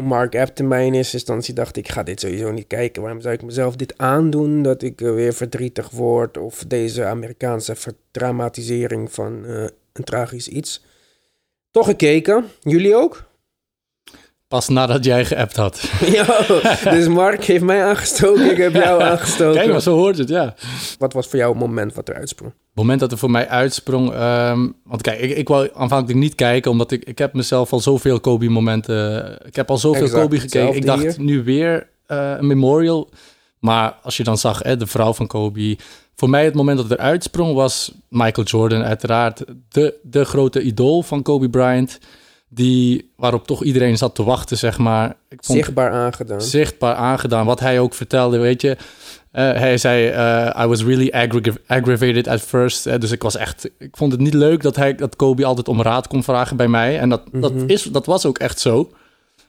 Mark 0.03 0.37
appte 0.37 0.63
mij 0.63 0.87
in 0.87 0.95
eerste 0.95 1.17
instantie, 1.17 1.55
dacht 1.55 1.77
ik, 1.77 1.89
ga 1.89 2.03
dit 2.03 2.21
sowieso 2.21 2.51
niet 2.53 2.67
kijken. 2.67 3.03
Waarom 3.03 3.21
zou 3.21 3.35
ik 3.35 3.43
mezelf 3.43 3.77
dit 3.77 3.99
aandoen, 3.99 4.63
dat 4.63 4.83
ik 4.83 5.01
eh, 5.01 5.13
weer 5.13 5.33
verdrietig 5.33 5.91
word... 5.91 6.37
of 6.37 6.65
deze 6.67 7.05
Amerikaanse 7.05 7.75
verdramatisering 7.75 9.13
van 9.13 9.45
eh, 9.45 9.63
een 9.93 10.05
tragisch 10.05 10.49
iets. 10.49 10.85
Toch 11.71 11.87
gekeken. 11.87 12.45
Jullie 12.61 12.97
ook? 12.97 13.28
Pas 14.49 14.69
nadat 14.69 15.05
jij 15.05 15.25
geappt 15.25 15.57
had. 15.57 15.91
ja, 16.17 16.45
dus 16.91 17.09
Mark 17.09 17.45
heeft 17.45 17.65
mij 17.65 17.85
aangestoken, 17.85 18.51
ik 18.51 18.57
heb 18.57 18.75
jou 18.75 19.03
aangestoken. 19.11 19.59
Kijk, 19.61 19.71
maar 19.71 19.81
zo 19.81 19.97
hoort 19.97 20.19
het, 20.19 20.29
ja. 20.29 20.55
Wat 20.99 21.13
was 21.13 21.27
voor 21.27 21.39
jou 21.39 21.51
het 21.51 21.61
moment 21.61 21.95
wat 21.95 22.09
eruit 22.09 22.29
sprong? 22.29 22.53
Het 22.53 22.75
moment 22.75 23.01
dat 23.01 23.13
er 23.13 23.19
voor 23.19 23.31
mij 23.31 23.49
uitsprong... 23.49 24.13
ehm, 24.13 24.69
want 24.85 25.03
kijk, 25.03 25.21
ik, 25.21 25.37
ik 25.37 25.49
wou 25.49 25.71
aanvankelijk 25.75 26.19
niet 26.19 26.35
kijken... 26.35 26.71
omdat 26.71 26.91
ik, 26.91 27.05
ik 27.05 27.19
heb 27.19 27.33
mezelf 27.33 27.73
al 27.73 27.81
zoveel 27.81 28.21
Kobe-momenten... 28.21 29.39
Ik 29.47 29.57
heb 29.57 29.71
al 29.71 29.79
zoveel 29.79 30.03
Exact, 30.03 30.23
Kobe 30.23 30.41
gekeken. 30.41 30.77
Ik 30.77 30.87
dacht, 30.87 31.19
nu 31.19 31.43
weer 31.45 31.89
eh, 32.07 32.35
een 32.39 32.47
memorial. 32.47 33.11
Maar 33.59 33.97
als 34.03 34.17
je 34.17 34.25
dan 34.25 34.39
zag, 34.39 34.63
hè, 34.63 34.77
de 34.77 34.87
vrouw 34.87 35.13
van 35.13 35.27
Kobe... 35.27 35.79
Voor 36.15 36.31
mij 36.31 36.45
het 36.45 36.55
moment 36.55 36.79
dat 36.79 36.89
het 36.89 36.99
eruit 36.99 37.23
sprong 37.23 37.55
was 37.55 37.93
Michael 38.09 38.47
Jordan. 38.47 38.83
Uiteraard 38.83 39.45
de, 39.69 39.95
de 40.03 40.25
grote 40.25 40.63
idool 40.63 41.03
van 41.03 41.23
Kobe 41.23 41.49
Bryant... 41.49 41.99
Die, 42.51 43.13
waarop 43.17 43.47
toch 43.47 43.63
iedereen 43.65 43.97
zat 43.97 44.15
te 44.15 44.25
wachten, 44.25 44.57
zeg 44.59 44.79
maar. 44.79 45.09
Ik 45.29 45.45
vond, 45.45 45.59
Zichtbaar 45.59 45.91
aangedaan. 45.91 46.41
zichtbaar 46.43 46.95
aangedaan. 46.95 47.47
Wat 47.47 47.61
hij 47.61 47.81
ook 47.81 47.95
vertelde, 47.95 48.39
weet 48.39 48.61
je. 48.63 48.77
Eh, 49.33 49.43
hij 49.53 49.79
zei, 49.79 50.07
eh, 50.09 50.63
I 50.65 50.67
was 50.67 50.83
really 50.85 51.11
aggra- 51.11 51.53
aggravated 51.67 52.29
at 52.29 52.41
first. 52.41 52.87
Eh, 52.87 52.99
dus 52.99 53.11
ik 53.11 53.23
was 53.23 53.37
echt, 53.37 53.71
ik 53.79 53.97
vond 53.97 54.13
het 54.13 54.21
niet 54.21 54.35
leuk 54.35 54.63
dat, 54.63 54.77
hij, 54.77 54.95
dat 54.95 55.17
Kobe 55.17 55.45
altijd 55.45 55.69
om 55.69 55.83
raad 55.83 56.07
kon 56.09 56.23
vragen 56.25 56.57
bij 56.57 56.69
mij. 56.69 56.99
En 56.99 57.09
dat, 57.09 57.23
dat, 57.33 57.53
is, 57.67 57.83
dat 57.83 58.07
was 58.07 58.27
ook 58.27 58.39
echt 58.39 58.61
zo. 58.61 58.91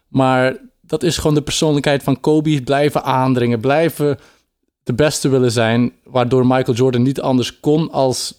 Maar 0.07 0.55
dat 0.81 1.03
is 1.03 1.17
gewoon 1.17 1.35
de 1.35 1.41
persoonlijkheid 1.41 2.03
van 2.03 2.19
Kobe. 2.19 2.61
Blijven 2.61 3.03
aandringen, 3.03 3.59
blijven 3.59 4.17
de 4.83 4.93
beste 4.93 5.29
willen 5.29 5.51
zijn. 5.51 5.91
Waardoor 6.03 6.47
Michael 6.47 6.77
Jordan 6.77 7.01
niet 7.01 7.21
anders 7.21 7.59
kon 7.59 7.91
als 7.91 8.33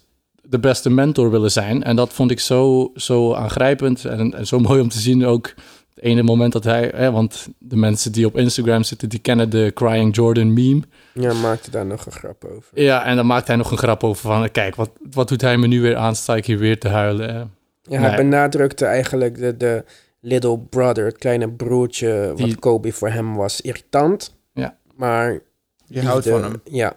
de 0.50 0.58
beste 0.58 0.90
mentor 0.90 1.30
willen 1.30 1.50
zijn. 1.50 1.82
En 1.82 1.96
dat 1.96 2.12
vond 2.12 2.30
ik 2.30 2.40
zo, 2.40 2.90
zo 2.94 3.34
aangrijpend 3.34 4.04
en, 4.04 4.34
en 4.34 4.46
zo 4.46 4.58
mooi 4.58 4.80
om 4.80 4.88
te 4.88 4.98
zien 5.00 5.26
ook. 5.26 5.46
Het 5.94 6.04
ene 6.04 6.22
moment 6.22 6.52
dat 6.52 6.64
hij, 6.64 6.92
hè, 6.94 7.10
want 7.12 7.48
de 7.58 7.76
mensen 7.76 8.12
die 8.12 8.26
op 8.26 8.36
Instagram 8.36 8.82
zitten, 8.82 9.08
die 9.08 9.18
kennen 9.18 9.50
de 9.50 9.70
Crying 9.74 10.14
Jordan 10.16 10.52
meme. 10.52 10.82
Ja, 11.14 11.32
maakte 11.32 11.70
daar 11.70 11.86
nog 11.86 12.06
een 12.06 12.12
grap 12.12 12.44
over. 12.44 12.82
Ja, 12.82 13.04
en 13.04 13.16
dan 13.16 13.26
maakt 13.26 13.46
hij 13.46 13.56
nog 13.56 13.70
een 13.70 13.78
grap 13.78 14.04
over 14.04 14.22
van, 14.22 14.50
kijk, 14.50 14.74
wat, 14.74 14.90
wat 15.10 15.28
doet 15.28 15.40
hij 15.40 15.56
me 15.56 15.66
nu 15.66 15.80
weer 15.80 15.96
aan? 15.96 16.16
Sta 16.16 16.36
ik 16.36 16.46
hier 16.46 16.58
weer 16.58 16.78
te 16.78 16.88
huilen? 16.88 17.54
Ja, 17.82 17.98
hij 18.00 18.08
Nee. 18.08 18.16
benadrukte 18.16 18.84
eigenlijk 18.84 19.38
de, 19.38 19.56
de 19.56 19.84
little 20.20 20.58
brother, 20.58 21.04
het 21.04 21.18
kleine 21.18 21.48
broertje, 21.50 22.26
wat 22.28 22.36
Die- 22.36 22.56
Kobe 22.58 22.92
voor 22.92 23.08
hem 23.10 23.34
was, 23.36 23.60
irritant. 23.60 24.36
Ja. 24.52 24.76
Maar 24.96 25.40
Je 25.86 26.02
houdt 26.02 26.28
van 26.28 26.42
hem. 26.42 26.60
Ja. 26.64 26.96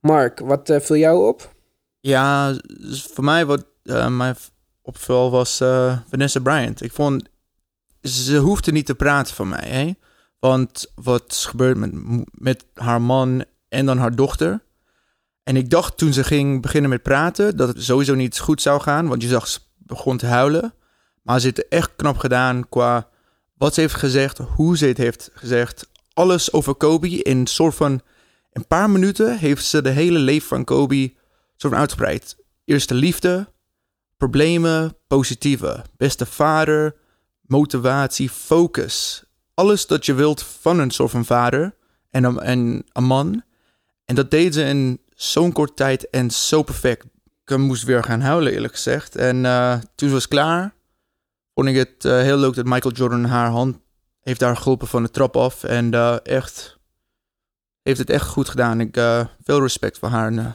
Mark, 0.00 0.38
wat 0.40 0.70
eh, 0.70 0.80
viel 0.80 0.96
jou 0.96 1.26
op? 1.28 1.52
Ja, 2.02 2.52
dus 2.52 3.02
voor 3.02 3.24
mij 3.24 3.46
wat 3.46 3.64
eh, 3.82 4.08
mij 4.08 4.34
opviel 4.82 5.30
was 5.30 5.60
eh, 5.60 5.98
Vanessa 6.08 6.40
Bryant. 6.40 6.82
Ik 6.82 6.92
vond, 6.92 7.28
ze 8.02 8.36
hoefde 8.36 8.72
niet 8.72 8.86
te 8.86 8.94
praten 8.94 9.34
van 9.34 9.48
mij, 9.48 9.68
hè? 9.68 9.92
Want 10.38 10.92
wat 10.94 11.24
is 11.28 11.44
gebeurd 11.44 11.76
met, 11.76 11.90
met 12.30 12.64
haar 12.74 13.02
man 13.02 13.44
en 13.68 13.86
dan 13.86 13.98
haar 13.98 14.14
dochter. 14.14 14.62
En 15.42 15.56
ik 15.56 15.70
dacht 15.70 15.96
toen 15.96 16.12
ze 16.12 16.24
ging 16.24 16.62
beginnen 16.62 16.90
met 16.90 17.02
praten 17.02 17.56
dat 17.56 17.68
het 17.68 17.84
sowieso 17.84 18.14
niet 18.14 18.38
goed 18.38 18.62
zou 18.62 18.80
gaan, 18.80 19.08
want 19.08 19.22
je 19.22 19.28
zag 19.28 19.48
ze 19.48 19.58
begon 19.76 20.16
te 20.16 20.26
huilen. 20.26 20.74
Maar 21.22 21.40
ze 21.40 21.44
heeft 21.44 21.56
het 21.56 21.68
echt 21.68 21.90
knap 21.96 22.16
gedaan 22.16 22.68
qua 22.68 23.08
wat 23.56 23.74
ze 23.74 23.80
heeft 23.80 23.94
gezegd, 23.94 24.38
hoe 24.38 24.76
ze 24.76 24.86
het 24.86 24.96
heeft 24.96 25.30
gezegd. 25.34 25.90
Alles 26.12 26.52
over 26.52 26.74
Kobe 26.74 27.08
in 27.08 27.38
een 27.38 27.46
soort 27.46 27.74
van 27.74 28.00
een 28.52 28.66
paar 28.66 28.90
minuten 28.90 29.38
heeft 29.38 29.64
ze 29.64 29.82
de 29.82 29.90
hele 29.90 30.18
leven 30.18 30.48
van 30.48 30.64
Kobe 30.64 31.12
van 31.70 31.78
uitgebreid. 31.78 32.36
Eerste 32.64 32.94
liefde, 32.94 33.52
problemen, 34.16 34.96
positieve, 35.06 35.84
beste 35.96 36.26
vader, 36.26 36.96
motivatie, 37.40 38.30
focus. 38.30 39.24
Alles 39.54 39.86
dat 39.86 40.06
je 40.06 40.14
wilt 40.14 40.42
van 40.42 40.78
een 40.78 40.90
soort 40.90 41.10
van 41.10 41.24
vader 41.24 41.74
en 42.10 42.24
een, 42.24 42.40
en 42.40 42.84
een 42.92 43.04
man. 43.04 43.42
En 44.04 44.14
dat 44.14 44.30
deed 44.30 44.54
ze 44.54 44.62
in 44.62 45.00
zo'n 45.14 45.52
kort 45.52 45.76
tijd 45.76 46.10
en 46.10 46.30
zo 46.30 46.62
perfect. 46.62 47.04
Ik 47.44 47.56
moest 47.56 47.84
weer 47.84 48.04
gaan 48.04 48.20
huilen, 48.20 48.52
eerlijk 48.52 48.74
gezegd. 48.74 49.16
En 49.16 49.44
eh, 49.46 49.78
toen 49.94 50.08
ze 50.08 50.14
was 50.14 50.28
klaar, 50.28 50.74
vond 51.54 51.68
ik 51.68 51.76
het 51.76 52.04
eh, 52.04 52.12
heel 52.12 52.36
leuk 52.36 52.54
dat 52.54 52.64
Michael 52.64 52.94
Jordan 52.94 53.24
haar 53.24 53.50
hand 53.50 53.78
heeft 54.22 54.40
daar 54.40 54.56
geholpen 54.56 54.88
van 54.88 55.02
de 55.02 55.10
trap 55.10 55.36
af. 55.36 55.64
En 55.64 55.94
eh, 55.94 56.16
echt, 56.22 56.78
heeft 57.82 57.98
het 57.98 58.10
echt 58.10 58.26
goed 58.26 58.48
gedaan. 58.48 58.80
Ik 58.80 58.96
eh 58.96 59.24
veel 59.42 59.60
respect 59.60 59.98
voor 59.98 60.08
haar. 60.08 60.26
En, 60.26 60.38
eh, 60.38 60.52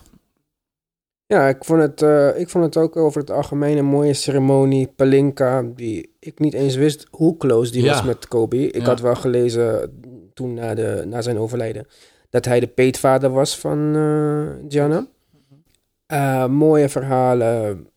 Ja, 1.27 1.47
ik 1.47 1.63
vond, 1.65 1.81
het, 1.81 2.01
eh, 2.01 2.39
ik 2.39 2.49
vond 2.49 2.63
het 2.63 2.77
ook 2.77 2.95
over 2.95 3.19
het 3.21 3.31
algemeen 3.31 3.77
een 3.77 3.85
mooie 3.85 4.13
ceremonie. 4.13 4.87
Palinka, 4.95 5.63
die 5.75 6.15
ik 6.19 6.39
niet 6.39 6.53
eens 6.53 6.75
wist 6.75 7.07
hoe 7.11 7.37
close 7.37 7.71
die 7.71 7.83
Ja. 7.83 7.91
was 7.93 8.03
met 8.03 8.27
Kobe. 8.27 8.67
Ik 8.67 8.81
Ja. 8.81 8.83
had 8.87 8.99
wel 8.99 9.15
gelezen 9.15 9.99
toen 10.33 10.53
na, 10.53 10.73
de, 10.75 11.03
na 11.07 11.21
zijn 11.21 11.37
overlijden... 11.37 11.87
dat 12.29 12.45
hij 12.45 12.59
de 12.59 12.67
peetvader 12.67 13.29
was 13.29 13.57
van 13.59 13.95
eh, 13.95 14.69
Gianna. 14.69 15.07
Eh, 16.05 16.45
mooie 16.47 16.89
verhalen, 16.89 17.87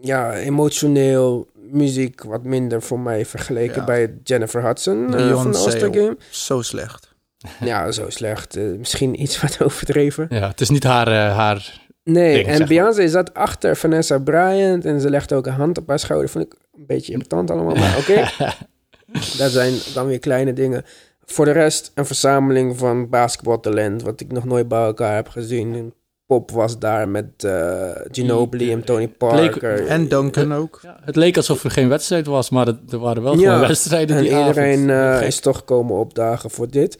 ja, 0.00 0.34
emotioneel, 0.34 1.46
muziek 1.70 2.22
wat 2.22 2.42
minder 2.44 2.82
voor 2.82 3.00
mij 3.00 3.24
vergeleken 3.26 3.76
Ja. 3.80 3.84
bij 3.84 4.14
Jennifer 4.22 4.62
Hudson 4.64 5.14
eh, 5.14 5.42
van 5.42 5.50
de 5.52 5.58
All-Star 5.58 5.94
Game. 5.94 6.16
Zo 6.30 6.62
slecht. 6.62 7.14
Ja, 7.60 7.90
zo 7.90 8.10
slecht. 8.10 8.56
Misschien 8.56 9.22
iets 9.22 9.40
wat 9.40 9.62
overdreven. 9.66 10.26
Ja, 10.28 10.48
het 10.48 10.60
is 10.60 10.70
niet 10.70 10.84
haar, 10.84 11.10
haar 11.30 11.85
Nee, 12.12 12.34
ding, 12.34 12.46
en 12.46 12.58
maar. 12.58 12.68
Beyoncé 12.68 13.08
zat 13.08 13.34
achter 13.34 13.76
Vanessa 13.76 14.18
Bryant 14.18 14.84
en 14.84 15.00
ze 15.00 15.10
legde 15.10 15.34
ook 15.34 15.46
een 15.46 15.52
hand 15.52 15.78
op 15.78 15.88
haar 15.88 15.98
schouder. 15.98 16.28
Vond 16.28 16.44
ik 16.44 16.54
een 16.76 16.86
beetje 16.86 17.12
irritant 17.12 17.50
allemaal, 17.50 17.74
maar 17.74 17.96
oké. 17.98 18.14
dat 19.38 19.50
zijn 19.50 19.74
dan 19.94 20.06
weer 20.06 20.18
kleine 20.18 20.52
dingen. 20.52 20.84
Voor 21.24 21.44
de 21.44 21.50
rest 21.50 21.90
een 21.94 22.06
verzameling 22.06 22.78
van 22.78 23.08
basketbaltalent, 23.08 24.02
wat 24.02 24.20
ik 24.20 24.32
nog 24.32 24.44
nooit 24.44 24.68
bij 24.68 24.84
elkaar 24.84 25.14
heb 25.14 25.28
gezien. 25.28 25.92
Pop 26.26 26.50
was 26.50 26.78
daar 26.78 27.08
met 27.08 27.44
eh 27.44 27.90
Ginobili 28.10 28.72
en 28.72 28.84
Tony 28.84 29.08
Parker. 29.08 29.86
En 29.86 30.08
Duncan 30.08 30.54
ook. 30.54 30.80
Ja, 30.82 30.98
het 31.04 31.16
leek 31.16 31.36
alsof 31.36 31.64
er 31.64 31.70
geen 31.70 31.88
wedstrijd 31.88 32.26
was, 32.26 32.50
maar 32.50 32.66
het, 32.66 32.92
er 32.92 32.98
waren 32.98 33.22
wel 33.22 33.38
Ja, 33.38 33.52
gewoon 33.52 33.68
wedstrijden 33.68 34.16
en 34.16 34.22
die 34.22 34.38
iedereen 34.38 34.90
eh, 34.90 35.16
Gek. 35.16 35.26
is 35.26 35.40
toch 35.40 35.64
komen 35.64 35.96
opdagen 35.96 36.50
voor 36.50 36.70
dit. 36.70 36.98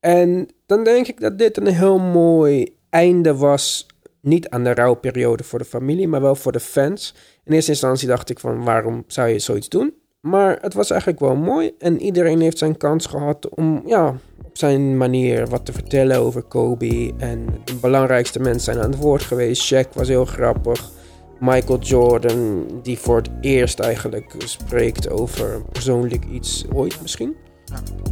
En 0.00 0.48
dan 0.66 0.84
denk 0.84 1.06
ik 1.06 1.20
dat 1.20 1.38
dit 1.38 1.56
een 1.56 1.66
heel 1.66 1.98
mooi 1.98 2.76
einde 2.90 3.34
was. 3.36 3.86
Niet 4.20 4.48
aan 4.48 4.64
de 4.64 4.74
rouwperiode 4.74 5.44
voor 5.44 5.58
de 5.58 5.64
familie, 5.64 6.08
maar 6.08 6.20
wel 6.20 6.34
voor 6.34 6.52
de 6.52 6.60
fans. 6.60 7.14
In 7.44 7.52
eerste 7.52 7.70
instantie 7.70 8.08
dacht 8.08 8.30
ik 8.30 8.38
van 8.38 8.64
waarom 8.64 9.04
zou 9.06 9.28
je 9.28 9.38
zoiets 9.38 9.68
doen? 9.68 9.94
Maar 10.20 10.58
het 10.60 10.74
was 10.74 10.90
eigenlijk 10.90 11.20
wel 11.20 11.36
mooi. 11.36 11.72
En 11.78 12.00
iedereen 12.00 12.40
heeft 12.40 12.58
zijn 12.58 12.76
kans 12.76 13.06
gehad 13.06 13.48
om 13.48 13.82
ja, 13.86 14.08
op 14.44 14.58
zijn 14.58 14.96
manier 14.96 15.46
wat 15.46 15.64
te 15.64 15.72
vertellen 15.72 16.18
over 16.18 16.42
Kobe. 16.42 17.12
En 17.18 17.46
de 17.64 17.74
belangrijkste 17.74 18.40
mensen 18.40 18.72
zijn 18.72 18.84
aan 18.84 18.90
het 18.90 19.00
woord 19.00 19.22
geweest. 19.22 19.72
Shaq 19.72 19.92
was 19.92 20.08
heel 20.08 20.24
grappig. 20.24 20.90
Michael 21.38 21.78
Jordan, 21.78 22.66
die 22.82 22.98
voor 22.98 23.16
het 23.16 23.30
eerst 23.40 23.78
eigenlijk 23.78 24.34
spreekt 24.38 25.10
over 25.10 25.62
persoonlijk 25.72 26.24
iets 26.24 26.64
ooit 26.72 27.02
misschien. 27.02 27.36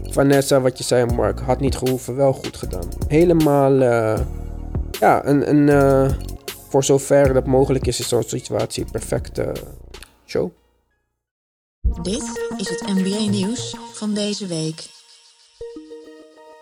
Vanessa, 0.03 0.61
wat 0.61 0.79
je 0.79 0.85
zei, 0.85 1.15
Mark, 1.15 1.41
had 1.41 1.61
niet 1.61 1.77
gehoeven, 1.77 2.17
wel 2.17 2.33
goed 2.33 2.57
gedaan. 2.57 2.89
Helemaal, 3.09 3.81
eh, 3.81 4.21
ja, 5.01 5.27
een, 5.27 5.49
een 5.49 5.69
eh, 5.69 6.13
voor 6.69 6.85
zover 6.85 7.33
dat 7.33 7.47
mogelijk 7.47 7.87
is, 7.87 8.01
is 8.01 8.09
zo'n 8.09 8.23
situatie 8.23 8.85
een 8.85 8.91
perfecte 8.91 9.53
show. 10.27 10.51
Dit 12.03 12.47
is 12.57 12.69
het 12.69 12.83
NBA-nieuws 12.87 13.77
van 13.93 14.15
deze 14.15 14.47
week. 14.47 14.97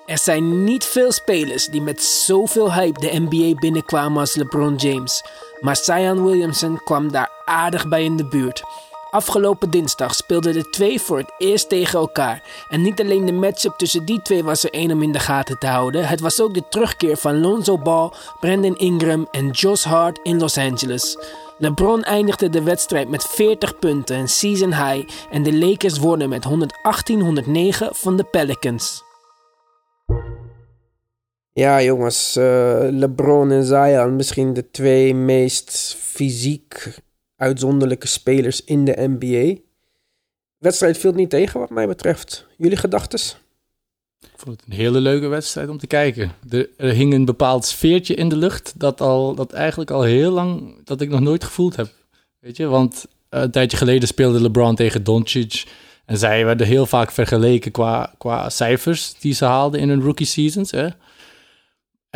Er 0.07 0.19
zijn 0.19 0.65
niet 0.65 0.85
veel 0.85 1.13
spelers 1.13 1.67
die 1.67 1.81
met 1.81 2.03
zoveel 2.03 2.75
hype 2.75 3.01
de 3.01 3.21
NBA 3.21 3.59
binnenkwamen 3.61 4.19
als 4.19 4.35
LeBron 4.35 4.75
James. 4.75 5.25
Maar 5.61 5.77
Zion 5.77 6.25
Williamson 6.25 6.81
kwam 6.85 7.13
daar 7.13 7.31
aardig 7.45 7.89
bij 7.89 8.05
in 8.05 8.17
de 8.17 8.29
buurt. 8.29 8.63
Afgelopen 9.17 9.71
dinsdag 9.71 10.15
speelden 10.15 10.53
de 10.53 10.71
twee 10.71 11.01
voor 11.01 11.19
het 11.19 11.33
eerst 11.39 11.69
tegen 11.69 11.99
elkaar. 11.99 12.43
En 12.69 12.83
niet 12.83 13.01
alleen 13.01 13.25
de 13.25 13.33
matchup 13.33 13.75
tussen 13.77 14.05
die 14.05 14.23
twee 14.23 14.45
was 14.45 14.65
er 14.65 14.73
één 14.73 14.91
om 14.91 15.03
in 15.03 15.13
de 15.13 15.19
gaten 15.19 15.59
te 15.59 15.67
houden. 15.67 16.09
Het 16.09 16.21
was 16.21 16.41
ook 16.41 16.55
de 16.55 16.69
terugkeer 16.69 17.17
van 17.17 17.41
Lonzo 17.41 17.79
Ball, 17.79 18.11
Brandon 18.41 18.77
Ingram 18.77 19.29
en 19.31 19.51
Josh 19.51 19.85
Hart 19.85 20.21
in 20.23 20.39
Los 20.39 20.59
Angeles. 20.59 21.19
LeBron 21.59 22.03
eindigde 22.03 22.51
de 22.51 22.63
wedstrijd 22.63 23.09
met 23.09 23.25
40 23.25 23.79
punten, 23.79 24.17
een 24.17 24.29
season 24.29 24.75
high. 24.75 25.09
En 25.31 25.43
de 25.43 25.55
Lakers 25.55 25.99
wonnen 25.99 26.29
met 26.29 26.45
118-109 26.45 26.49
van 27.91 28.17
de 28.17 28.25
Pelicans. 28.25 29.03
Ja, 31.53 31.83
jongens, 31.83 32.37
eh, 32.37 32.87
LeBron 32.91 33.51
en 33.51 33.65
Zion, 33.65 34.17
misschien 34.17 34.53
de 34.53 34.71
twee 34.71 35.15
meest 35.15 35.97
fysiek 36.01 37.05
uitzonderlijke 37.37 38.07
spelers 38.07 38.65
in 38.65 38.85
de 38.85 38.95
NBA. 38.97 39.61
Wedstrijd 40.59 40.99
viel 40.99 41.13
niet 41.13 41.31
tegen, 41.31 41.61
wat 41.61 41.71
mij 41.71 41.87
betreft. 41.87 42.47
Jullie 42.57 42.77
gedachtes? 42.77 43.37
Ik 44.21 44.29
vond 44.37 44.57
het 44.57 44.67
een 44.67 44.77
hele 44.77 45.01
leuke 45.01 45.27
wedstrijd 45.27 45.69
om 45.69 45.79
te 45.79 45.87
kijken. 45.87 46.33
Er, 46.49 46.93
hing 46.93 47.13
een 47.13 47.25
bepaald 47.25 47.65
sfeertje 47.65 48.15
in 48.15 48.29
de 48.29 48.37
lucht 48.37 48.73
dat, 48.77 49.01
al, 49.01 49.35
dat 49.35 49.53
eigenlijk 49.53 49.91
al 49.91 50.03
heel 50.03 50.31
lang, 50.31 50.75
dat 50.85 51.01
ik 51.01 51.09
nog 51.09 51.21
nooit 51.21 51.45
gevoeld 51.45 51.77
heb. 51.77 51.89
Weet 52.41 52.57
je, 52.57 52.67
want 52.67 53.07
eh, 53.29 53.41
een 53.41 53.51
tijdje 53.51 53.77
geleden 53.77 54.09
speelde 54.09 54.41
LeBron 54.41 54.75
tegen 54.75 55.05
Doncic. 55.05 55.65
En 56.05 56.19
zij 56.19 56.45
werden 56.45 56.67
heel 56.67 56.87
vaak 56.87 57.11
vergeleken 57.11 57.71
qua, 57.71 58.15
qua 58.19 58.51
cijfers 58.51 59.15
die 59.19 59.35
ze 59.35 59.45
haalden 59.45 59.81
in 59.81 59.89
hun 59.89 60.03
rookie 60.03 60.27
seasons. 60.27 60.71
Hè? 60.71 60.89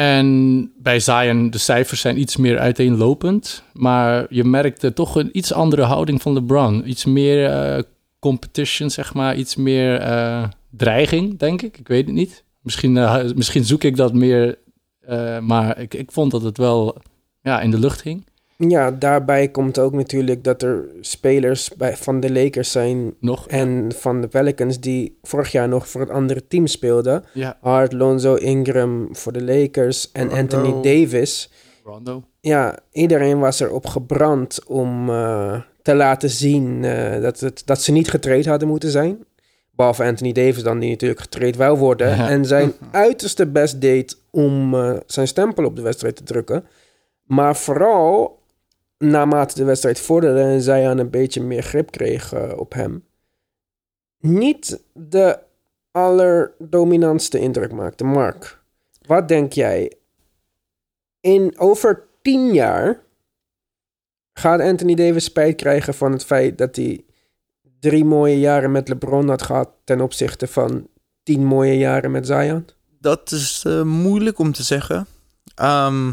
En 0.00 0.72
bij 0.76 1.00
Zion, 1.00 1.50
de 1.50 1.58
cijfers 1.58 2.00
zijn 2.00 2.20
iets 2.20 2.36
meer 2.36 2.58
uiteenlopend. 2.58 3.64
Maar 3.72 4.26
je 4.28 4.44
merkte 4.44 4.92
toch 4.92 5.14
een 5.14 5.28
iets 5.32 5.52
andere 5.52 5.82
houding 5.82 6.22
van 6.22 6.32
LeBron. 6.32 6.88
Iets 6.88 7.04
meer 7.04 7.46
eh, 7.46 7.82
competition, 8.18 8.90
zeg 8.90 9.14
maar. 9.14 9.36
Iets 9.36 9.56
meer 9.56 10.00
eh, 10.00 10.44
dreiging, 10.70 11.38
denk 11.38 11.62
ik. 11.62 11.78
Ik 11.78 11.88
weet 11.88 12.06
het 12.06 12.14
niet. 12.14 12.44
Misschien, 12.60 12.96
eh, 12.96 13.24
misschien 13.34 13.64
zoek 13.64 13.84
ik 13.84 13.96
dat 13.96 14.12
meer. 14.12 14.58
maar 15.40 15.78
ik, 15.78 15.94
ik 15.94 16.12
vond 16.12 16.30
dat 16.30 16.42
het 16.42 16.56
wel 16.56 16.96
ja, 17.42 17.60
in 17.60 17.70
de 17.70 17.78
lucht 17.78 18.02
hing. 18.02 18.26
Ja, 18.68 18.90
daarbij 18.90 19.48
komt 19.48 19.78
ook 19.78 19.92
natuurlijk 19.92 20.44
dat 20.44 20.62
er 20.62 20.84
spelers 21.00 21.70
bij, 21.76 21.96
van 21.96 22.20
de 22.20 22.32
Lakers 22.32 22.70
zijn 22.70 23.14
Nog. 23.20 23.48
en 23.48 23.92
van 23.96 24.20
de 24.20 24.28
Pelicans 24.28 24.80
die 24.80 25.18
vorig 25.22 25.52
jaar 25.52 25.68
nog 25.68 25.88
voor 25.88 26.00
het 26.00 26.10
andere 26.10 26.46
team 26.46 26.66
speelden. 26.66 27.24
Ja, 27.32 27.58
Hart, 27.60 27.92
Lonzo, 27.92 28.34
Ingram 28.34 29.08
voor 29.12 29.32
de 29.32 29.44
Lakers 29.44 30.12
en 30.12 30.28
Rondo. 30.28 30.40
Anthony 30.40 30.82
Davis. 30.82 31.50
Rondo. 31.84 32.22
Ja, 32.40 32.78
iedereen 32.92 33.38
was 33.38 33.60
erop 33.60 33.86
gebrand 33.86 34.64
om 34.66 35.10
eh, 35.10 35.60
te 35.82 35.94
laten 35.94 36.30
zien 36.30 36.84
eh, 36.84 37.22
dat, 37.22 37.40
het, 37.40 37.62
dat 37.64 37.82
ze 37.82 37.92
niet 37.92 38.10
getraind 38.10 38.46
hadden 38.46 38.68
moeten 38.68 38.90
zijn. 38.90 39.24
Behalve 39.70 40.04
Anthony 40.04 40.32
Davis 40.32 40.62
dan, 40.62 40.78
die 40.78 40.90
natuurlijk 40.90 41.20
getraind 41.20 41.56
wou 41.56 41.78
worden. 41.78 42.16
Ja. 42.16 42.28
En 42.28 42.44
zijn 42.44 42.72
uiterste 42.90 43.46
best 43.46 43.80
deed 43.80 44.18
om 44.30 44.74
eh, 44.74 44.96
zijn 45.06 45.28
stempel 45.28 45.64
op 45.64 45.76
de 45.76 45.82
wedstrijd 45.82 46.16
te 46.16 46.22
drukken. 46.22 46.64
Maar 47.24 47.56
vooral 47.56 48.39
naarmate 49.04 49.54
de 49.54 49.64
wedstrijd 49.64 50.00
vorderde 50.00 50.40
en 50.40 50.62
zij 50.62 50.88
aan 50.88 50.98
een 50.98 51.10
beetje 51.10 51.42
meer 51.42 51.62
grip 51.62 51.90
kreeg 51.90 52.34
op 52.56 52.72
hem. 52.72 53.04
Niet 54.18 54.82
de 54.92 55.38
allerdominantste 55.90 57.38
indruk 57.38 57.72
maakte. 57.72 58.04
Mark, 58.04 58.62
wat 59.06 59.28
denk 59.28 59.52
jij? 59.52 59.92
In 61.20 61.58
over 61.58 62.06
tien 62.22 62.54
jaar 62.54 63.02
gaat 64.32 64.60
Anthony 64.60 64.94
Davis 64.94 65.24
spijt 65.24 65.56
krijgen 65.56 65.94
van 65.94 66.12
het 66.12 66.24
feit 66.24 66.58
dat 66.58 66.76
hij 66.76 67.04
drie 67.80 68.04
mooie 68.04 68.38
jaren 68.38 68.72
met 68.72 68.88
LeBron 68.88 69.28
had 69.28 69.42
gehad 69.42 69.70
ten 69.84 70.00
opzichte 70.00 70.46
van 70.46 70.88
tien 71.22 71.44
mooie 71.44 71.78
jaren 71.78 72.10
met 72.10 72.26
Zion? 72.26 72.66
Dat 72.98 73.32
is 73.32 73.62
eh, 73.66 73.82
moeilijk 73.82 74.38
om 74.38 74.52
te 74.52 74.62
zeggen. 74.62 75.06
Ehm, 75.54 76.12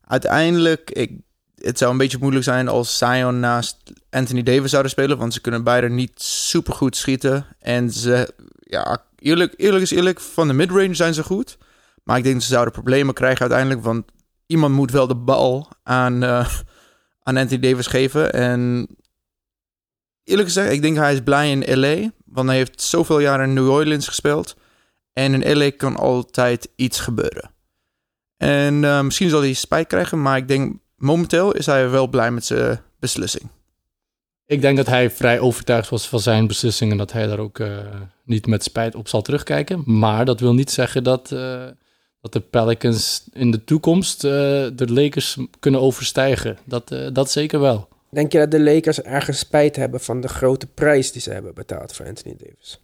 uiteindelijk, 0.00 0.90
ik, 0.90 1.20
het 1.66 1.78
zou 1.78 1.90
een 1.90 1.98
beetje 1.98 2.18
moeilijk 2.20 2.44
zijn 2.44 2.68
als 2.68 2.98
Zion 2.98 3.40
naast 3.40 3.76
Anthony 4.10 4.42
Davis 4.42 4.70
zouden 4.70 4.90
spelen, 4.90 5.18
want 5.18 5.34
ze 5.34 5.40
kunnen 5.40 5.64
beide 5.64 5.88
niet 5.88 6.22
super 6.22 6.72
goed 6.72 6.96
schieten. 6.96 7.46
En 7.58 7.90
ze, 7.90 8.34
ja, 8.60 9.02
eerlijk, 9.18 9.54
eerlijk 9.56 9.82
is 9.82 9.90
eerlijk, 9.90 10.20
van 10.20 10.46
de 10.46 10.54
midrange 10.54 10.94
zijn 10.94 11.14
ze 11.14 11.22
goed. 11.22 11.58
Maar 12.04 12.16
ik 12.16 12.22
denk 12.22 12.34
dat 12.34 12.44
ze 12.44 12.50
zouden 12.50 12.72
problemen 12.72 13.14
krijgen 13.14 13.40
uiteindelijk, 13.40 13.82
want 13.82 14.04
iemand 14.46 14.74
moet 14.74 14.90
wel 14.90 15.06
de 15.06 15.14
bal 15.14 15.68
aan, 15.82 16.22
eh, 16.22 16.48
aan 17.22 17.36
Anthony 17.36 17.60
Davis 17.60 17.86
geven. 17.86 18.32
En 18.32 18.88
eerlijk 20.24 20.48
gezegd, 20.48 20.72
ik 20.72 20.82
denk 20.82 20.96
hij 20.96 21.12
is 21.12 21.22
blij 21.22 21.50
in 21.50 21.78
LA, 21.78 22.10
want 22.24 22.48
hij 22.48 22.56
heeft 22.56 22.82
zoveel 22.82 23.18
jaren 23.18 23.48
in 23.48 23.54
New 23.54 23.70
Orleans 23.70 24.08
gespeeld. 24.08 24.56
En 25.12 25.42
in 25.42 25.58
LA 25.58 25.70
kan 25.76 25.96
altijd 25.96 26.68
iets 26.76 27.00
gebeuren. 27.00 27.50
En 28.36 28.84
eh, 28.84 29.00
misschien 29.00 29.28
zal 29.28 29.40
hij 29.40 29.52
spijt 29.52 29.86
krijgen, 29.86 30.22
maar 30.22 30.36
ik 30.36 30.48
denk 30.48 30.76
momenteel 30.96 31.52
is 31.52 31.66
hij 31.66 31.90
wel 31.90 32.06
blij 32.08 32.30
met 32.30 32.44
zijn 32.44 32.80
beslissing. 32.98 33.48
Ik 34.46 34.60
denk 34.60 34.76
dat 34.76 34.86
hij 34.86 35.10
vrij 35.10 35.40
overtuigd 35.40 35.88
was 35.88 36.08
van 36.08 36.20
zijn 36.20 36.46
beslissing 36.46 36.90
en 36.90 36.98
dat 36.98 37.12
hij 37.12 37.26
daar 37.26 37.38
ook 37.38 37.58
eh, 37.58 37.78
niet 38.24 38.46
met 38.46 38.62
spijt 38.62 38.94
op 38.94 39.08
zal 39.08 39.22
terugkijken. 39.22 39.82
Maar 39.84 40.24
dat 40.24 40.40
wil 40.40 40.54
niet 40.54 40.70
zeggen 40.70 41.04
dat, 41.04 41.32
eh, 41.32 41.66
dat 42.20 42.32
de 42.32 42.40
Pelicans 42.40 43.24
in 43.32 43.50
de 43.50 43.64
toekomst 43.64 44.24
eh, 44.24 44.30
de 44.74 44.92
Lakers 44.92 45.36
kunnen 45.60 45.80
overstijgen. 45.80 46.58
Dat, 46.64 46.90
eh, 46.90 47.06
dat 47.12 47.30
zeker 47.30 47.60
wel. 47.60 47.88
Denk 48.10 48.32
je 48.32 48.38
dat 48.38 48.50
de 48.50 48.60
Lakers 48.60 49.02
ergens 49.02 49.38
spijt 49.38 49.76
hebben 49.76 50.00
van 50.00 50.20
de 50.20 50.28
grote 50.28 50.66
prijs 50.66 51.12
die 51.12 51.22
ze 51.22 51.30
hebben 51.30 51.54
betaald 51.54 51.92
voor 51.92 52.06
Anthony 52.06 52.36
Davis? 52.38 52.80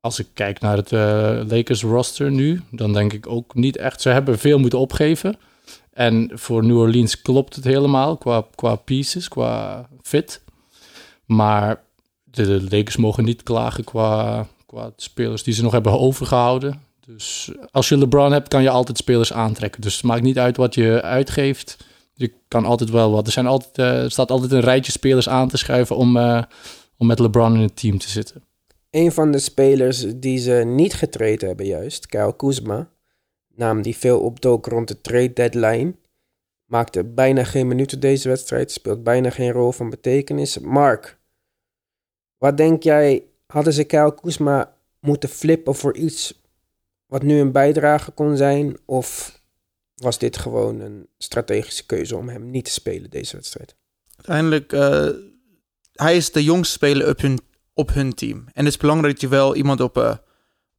Als 0.00 0.18
ik 0.18 0.26
kijk 0.34 0.60
naar 0.60 0.76
het 0.76 0.92
eh, 0.92 1.40
Lakers 1.46 1.82
roster 1.82 2.30
nu, 2.30 2.60
dan 2.70 2.92
denk 2.92 3.12
ik 3.12 3.26
ook 3.26 3.54
niet 3.54 3.76
echt. 3.76 4.00
Ze 4.00 4.08
hebben 4.08 4.38
veel 4.38 4.58
moeten 4.58 4.78
opgeven. 4.78 5.36
En 5.94 6.30
voor 6.32 6.64
New 6.64 6.78
Orleans 6.78 7.22
klopt 7.22 7.54
het 7.54 7.64
helemaal 7.64 8.16
qua, 8.16 8.46
qua 8.54 8.74
pieces, 8.74 9.28
qua 9.28 9.88
fit. 10.02 10.42
Maar 11.24 11.82
de, 12.24 12.62
Lakers 12.70 12.96
mogen 12.96 13.24
niet 13.24 13.42
klagen 13.42 13.84
qua, 13.84 14.46
qua 14.66 14.92
spelers 14.96 15.42
die 15.42 15.54
ze 15.54 15.62
nog 15.62 15.72
hebben 15.72 16.00
overgehouden. 16.00 16.80
Dus 17.06 17.52
als 17.70 17.88
je 17.88 17.98
LeBron 17.98 18.32
hebt, 18.32 18.48
kan 18.48 18.62
je 18.62 18.70
altijd 18.70 18.98
spelers 18.98 19.32
aantrekken. 19.32 19.80
Dus 19.80 19.94
het 19.94 20.04
maakt 20.04 20.22
niet 20.22 20.38
uit 20.38 20.56
wat 20.56 20.74
je 20.74 21.02
uitgeeft. 21.02 21.76
Je 22.14 22.32
kan 22.48 22.64
altijd 22.64 22.90
wel 22.90 23.10
wat. 23.10 23.26
Er, 23.26 23.32
zijn 23.32 23.46
altijd, 23.46 23.78
eh, 23.78 24.10
staat 24.10 24.30
altijd 24.30 24.52
een 24.52 24.60
rijtje 24.60 24.92
spelers 24.92 25.28
aan 25.28 25.48
te 25.48 25.56
schuiven 25.56 25.96
om, 25.96 26.16
eh, 26.16 26.42
om 26.96 27.06
met 27.06 27.18
LeBron 27.18 27.54
in 27.54 27.60
het 27.60 27.76
team 27.76 27.98
te 27.98 28.08
zitten. 28.08 28.42
Een 28.90 29.12
van 29.12 29.30
de 29.30 29.38
spelers 29.38 30.04
die 30.16 30.38
ze 30.38 30.62
niet 30.66 30.94
getraind 30.94 31.40
hebben 31.40 31.66
juist, 31.66 32.06
Kyle 32.06 32.36
Kuzma, 32.36 32.88
naam 33.56 33.82
die 33.82 33.96
veel 33.96 34.20
opdook 34.20 34.66
rond 34.66 34.88
de 34.88 35.00
trade 35.00 35.32
deadline, 35.32 35.94
maakte 36.64 37.04
bijna 37.04 37.44
geen 37.44 37.68
minuten 37.68 38.00
deze 38.00 38.28
wedstrijd, 38.28 38.72
speelt 38.72 39.02
bijna 39.02 39.30
geen 39.30 39.52
rol 39.52 39.72
van 39.72 39.90
betekenis. 39.90 40.58
Mark, 40.58 41.18
wat 42.38 42.56
denk 42.56 42.82
jij, 42.82 43.24
hadden 43.46 43.72
ze 43.72 43.84
Kyle 43.84 44.14
Kuzma 44.14 44.76
moeten 45.00 45.28
flippen 45.28 45.74
voor 45.74 45.96
iets 45.96 46.42
wat 47.06 47.22
nu 47.22 47.38
een 47.38 47.52
bijdrage 47.52 48.10
kon 48.10 48.36
zijn, 48.36 48.76
of 48.84 49.40
was 49.94 50.18
dit 50.18 50.36
gewoon 50.36 50.80
een 50.80 51.08
strategische 51.18 51.86
keuze 51.86 52.16
om 52.16 52.28
hem 52.28 52.50
niet 52.50 52.64
te 52.64 52.70
spelen 52.70 53.10
deze 53.10 53.36
wedstrijd? 53.36 53.76
Uiteindelijk, 54.16 54.72
uh, 54.72 55.08
hij 55.92 56.16
is 56.16 56.32
de 56.32 56.44
jongste 56.44 56.72
speler 56.72 57.08
op 57.08 57.20
hun, 57.20 57.38
op 57.74 57.92
hun 57.92 58.14
team. 58.14 58.44
En 58.52 58.64
het 58.64 58.74
is 58.74 58.76
belangrijk 58.76 59.12
dat 59.12 59.22
je 59.22 59.28
wel 59.28 59.54
iemand 59.54 59.80
op 59.80 59.96
een 59.96 60.18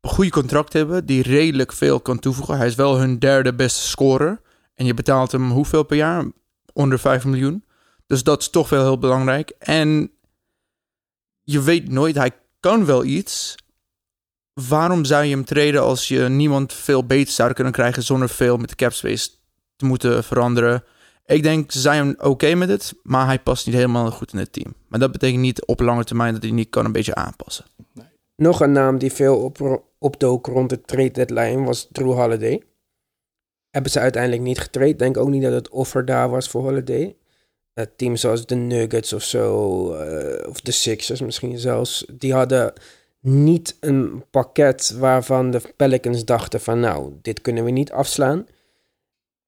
goede 0.08 0.30
contract 0.30 0.74
hebt 0.74 1.08
die 1.08 1.24
redelijk 1.24 1.74
veel 1.74 2.00
kan 2.00 2.20
toevoegen. 2.20 2.58
Hij 2.58 2.68
is 2.68 2.76
wel 2.76 2.98
hun 2.98 3.20
derde 3.20 3.54
beste 3.54 3.88
scorer. 3.88 4.42
En 4.76 4.86
je 4.86 4.94
betaalt 4.94 5.32
hem 5.32 5.52
hoeveel 5.52 5.84
per 5.84 5.98
jaar? 5.98 6.26
Onder 6.74 7.00
5 7.00 7.26
miljoen. 7.26 7.64
Dus 8.08 8.24
dat 8.24 8.42
is 8.42 8.50
toch 8.50 8.70
wel 8.70 8.84
heel 8.84 9.00
belangrijk. 9.00 9.54
En 9.60 10.12
je 11.42 11.62
weet 11.62 11.90
nooit, 11.90 12.16
hij 12.16 12.32
kan 12.60 12.86
wel 12.86 13.04
iets. 13.04 13.56
Waarom 14.54 15.06
zou 15.06 15.24
je 15.24 15.36
hem 15.36 15.46
treden 15.46 15.82
als 15.82 16.08
je 16.08 16.30
niemand 16.30 16.74
veel 16.74 17.06
beter 17.06 17.34
zou 17.34 17.54
kunnen 17.54 17.74
krijgen 17.74 18.04
zonder 18.04 18.30
veel 18.30 18.58
met 18.58 18.70
de 18.70 18.76
capspace 18.76 19.30
te 19.76 19.86
moeten 19.86 20.24
veranderen? 20.24 20.84
Ik 21.26 21.44
denk, 21.44 21.72
ze 21.72 21.80
zijn 21.80 22.24
oké 22.24 22.56
met 22.56 22.70
het, 22.70 22.94
maar 23.04 23.26
hij 23.26 23.40
past 23.40 23.66
niet 23.66 23.76
helemaal 23.76 24.12
goed 24.12 24.34
in 24.34 24.40
het 24.40 24.54
team. 24.54 24.74
Maar 24.88 25.00
dat 25.00 25.12
betekent 25.12 25.42
niet 25.42 25.66
op 25.66 25.80
lange 25.80 26.04
termijn 26.04 26.34
dat 26.34 26.42
hij 26.44 26.52
niet 26.52 26.70
kan 26.70 26.86
een 26.86 26.92
beetje 26.92 27.16
aanpassen. 27.16 27.66
Nee. 27.94 28.06
Nog 28.36 28.60
een 28.60 28.72
naam 28.72 28.98
die 28.98 29.12
veel 29.12 29.38
op, 29.38 29.84
opdook 29.98 30.48
rond 30.48 30.70
de 30.70 30.82
trade 30.82 31.12
deadline 31.12 31.64
was 31.64 31.88
Drew 31.92 32.14
Holiday. 32.14 32.64
Hebben 33.70 33.92
ze 33.92 34.00
uiteindelijk 34.00 34.42
niet 34.42 34.60
getraind. 34.60 35.00
Denk 35.00 35.18
ook 35.18 35.30
niet 35.30 35.42
dat 35.42 35.52
het 35.52 35.70
offer 35.70 36.06
daar 36.06 36.30
was 36.30 36.50
voor 36.50 36.62
Holiday. 36.62 37.16
Het 37.74 37.98
team 37.98 38.16
zoals 38.16 38.46
de 38.46 38.56
Nuggets 38.56 39.14
of 39.14 39.24
zo, 39.24 39.94
uh, 39.94 40.48
of 40.50 40.62
de 40.62 40.72
Sixers 40.72 41.22
misschien 41.22 41.58
zelfs, 41.60 42.06
die 42.14 42.34
hadden 42.34 42.74
niet 43.20 43.78
een 43.80 44.24
pakket 44.30 44.96
waarvan 44.98 45.52
de 45.52 45.62
Pelicans 45.76 46.26
dachten 46.26 46.62
van 46.62 46.80
nou, 46.80 47.14
dit 47.22 47.42
kunnen 47.42 47.64
we 47.64 47.72
niet 47.72 47.92
afslaan. 47.92 48.48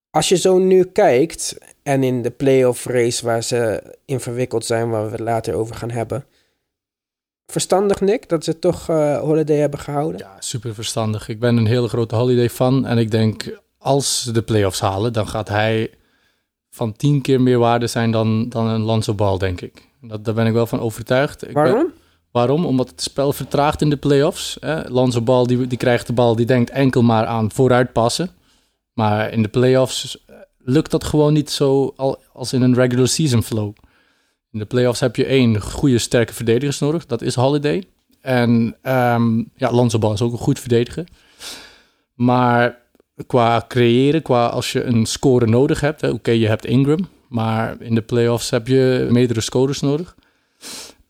Als 0.09 0.29
je 0.29 0.37
zo 0.37 0.57
nu 0.57 0.83
kijkt 0.83 1.57
en 1.83 2.03
in 2.03 2.21
de 2.21 2.31
playoff 2.31 2.85
race 2.85 3.25
waar 3.25 3.43
ze 3.43 3.83
in 4.05 4.19
verwikkeld 4.19 4.65
zijn, 4.65 4.89
waar 4.89 5.05
we 5.05 5.11
het 5.11 5.19
later 5.19 5.53
over 5.53 5.75
gaan 5.75 5.91
hebben. 5.91 6.25
Verstandig, 7.51 8.01
Nick, 8.01 8.29
dat 8.29 8.43
ze 8.43 8.59
toch 8.59 8.89
uh, 8.89 9.19
Holiday 9.19 9.57
hebben 9.57 9.79
gehouden? 9.79 10.19
Ja, 10.19 10.35
super 10.39 10.73
verstandig. 10.73 11.27
Ik 11.27 11.39
ben 11.39 11.57
een 11.57 11.65
hele 11.65 11.87
grote 11.87 12.15
Holiday 12.15 12.49
fan 12.49 12.85
en 12.85 12.97
ik 12.97 13.11
denk 13.11 13.59
als 13.77 14.21
ze 14.21 14.31
de 14.31 14.41
playoffs 14.41 14.79
halen, 14.79 15.13
dan 15.13 15.27
gaat 15.27 15.49
hij 15.49 15.91
van 16.69 16.93
tien 16.93 17.21
keer 17.21 17.41
meer 17.41 17.59
waarde 17.59 17.87
zijn 17.87 18.11
dan, 18.11 18.49
dan 18.49 18.67
een 18.67 18.81
Lonzo 18.81 19.13
Ball, 19.13 19.37
denk 19.37 19.61
ik. 19.61 19.87
Dat, 20.01 20.25
daar 20.25 20.33
ben 20.33 20.45
ik 20.45 20.53
wel 20.53 20.67
van 20.67 20.79
overtuigd. 20.79 21.47
Ik 21.47 21.53
Waarom? 21.53 21.83
Ben, 21.83 21.93
waarom? 22.31 22.65
Omdat 22.65 22.89
het 22.89 23.01
spel 23.01 23.33
vertraagt 23.33 23.81
in 23.81 23.89
de 23.89 23.97
playoffs. 23.97 24.57
Hè? 24.59 24.89
Lonzo 24.89 25.21
Ball 25.21 25.45
die, 25.45 25.67
die 25.67 25.77
krijgt 25.77 26.07
de 26.07 26.13
bal, 26.13 26.35
die 26.35 26.45
denkt 26.45 26.69
enkel 26.69 27.01
maar 27.01 27.25
aan 27.25 27.51
vooruitpassen. 27.51 28.29
Maar 28.93 29.31
in 29.31 29.41
de 29.41 29.47
playoffs 29.47 30.25
eh, 30.25 30.35
lukt 30.57 30.91
dat 30.91 31.03
gewoon 31.03 31.33
niet 31.33 31.49
zo 31.49 31.93
als 32.33 32.53
in 32.53 32.61
een 32.61 32.75
regular 32.75 33.07
season 33.07 33.43
flow. 33.43 33.73
In 34.57 34.63
de 34.63 34.69
playoffs 34.69 34.99
heb 34.99 35.15
je 35.15 35.25
één 35.25 35.61
goede, 35.61 35.97
sterke 35.97 36.33
verdediger 36.33 36.85
nodig. 36.85 37.05
Dat 37.05 37.21
is 37.21 37.35
Holiday. 37.35 37.83
En 38.21 38.75
um, 38.83 39.51
ja, 39.55 39.71
Lonzo 39.71 39.99
Ball 39.99 40.13
is 40.13 40.21
ook 40.21 40.31
een 40.31 40.37
goed 40.37 40.59
verdediger. 40.59 41.03
Maar 42.13 42.79
qua 43.27 43.65
creëren, 43.67 44.21
qua 44.21 44.45
als 44.47 44.71
je 44.71 44.83
een 44.83 45.05
score 45.05 45.45
nodig 45.47 45.79
hebt. 45.79 46.11
Oké, 46.11 46.31
je 46.31 46.47
hebt 46.47 46.65
Ingram, 46.65 47.07
maar 47.29 47.75
in 47.79 47.95
de 47.95 48.01
playoffs 48.01 48.49
heb 48.49 48.67
je 48.67 49.07
meerdere 49.11 49.41
scorers 49.41 49.79
nodig. 49.79 50.15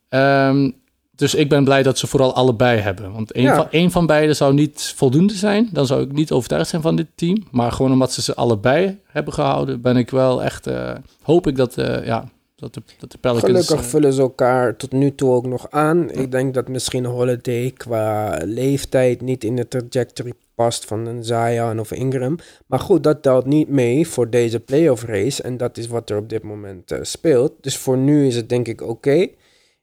Um, 0.10 0.76
dus 1.16 1.36
ik 1.36 1.50
ben 1.50 1.64
blij 1.64 1.84
dat 1.84 1.98
ze 1.98 2.08
vooral 2.08 2.34
allebei 2.34 2.80
hebben. 2.80 3.12
Want 3.12 3.32
één, 3.32 3.56
van, 3.56 3.68
één 3.72 3.92
van 3.92 4.06
beiden 4.06 4.36
zou 4.36 4.54
niet 4.54 4.94
voldoende 4.96 5.34
zijn. 5.34 5.70
Dan 5.72 5.86
zou 5.86 6.02
ik 6.02 6.12
niet 6.12 6.32
overtuigd 6.32 6.70
zijn 6.70 6.82
van 6.82 6.96
dit 6.96 7.08
team. 7.16 7.44
Maar 7.52 7.72
gewoon 7.72 7.92
omdat 7.92 8.14
ze 8.14 8.22
ze 8.22 8.36
allebei 8.36 9.00
hebben 9.06 9.34
gehouden, 9.34 9.82
ben 9.82 9.98
ik 9.98 10.10
wel 10.10 10.44
echt. 10.44 10.68
Uh, 10.68 10.92
hoop 11.22 11.48
ik 11.48 11.56
dat, 11.56 11.78
uh, 11.78 12.06
ja, 12.06 12.30
dat, 12.58 12.74
de, 12.74 12.82
dat 13.00 13.12
de 13.12 13.18
Pelicans... 13.18 13.46
Gelukkig 13.46 13.86
vullen 13.86 14.14
ze 14.14 14.22
elkaar 14.22 14.76
tot 14.76 14.92
nu 14.92 15.16
toe 15.16 15.32
ook 15.32 15.46
nog 15.46 15.72
aan. 15.72 16.12
Ik 16.12 16.32
denk 16.32 16.54
dat 16.54 16.68
misschien 16.68 17.06
Holiday 17.06 17.72
qua 17.72 18.40
leeftijd 18.44 19.22
niet 19.22 19.44
in 19.44 19.56
de 19.56 19.68
trajectory 19.68 20.34
past 20.56 20.86
van 20.86 21.06
een 21.06 21.24
Zion 21.24 21.80
of 21.80 21.92
Ingram. 21.92 22.38
Maar 22.66 22.80
goed, 22.80 23.04
dat 23.04 23.22
telt 23.22 23.46
niet 23.46 23.70
mee 23.70 24.08
voor 24.08 24.30
deze 24.30 24.60
playoff 24.60 25.04
race. 25.04 25.44
En 25.44 25.58
dat 25.58 25.78
is 25.78 25.88
wat 25.88 26.10
er 26.10 26.18
op 26.18 26.30
dit 26.30 26.44
moment 26.44 26.92
uh, 26.92 27.00
speelt. 27.02 27.54
Dus 27.62 27.78
voor 27.78 27.98
nu 27.98 28.28
is 28.28 28.36
het 28.36 28.50
denk 28.50 28.68
ik 28.68 28.82
oké. 28.82 28.92
Okay. 28.92 29.36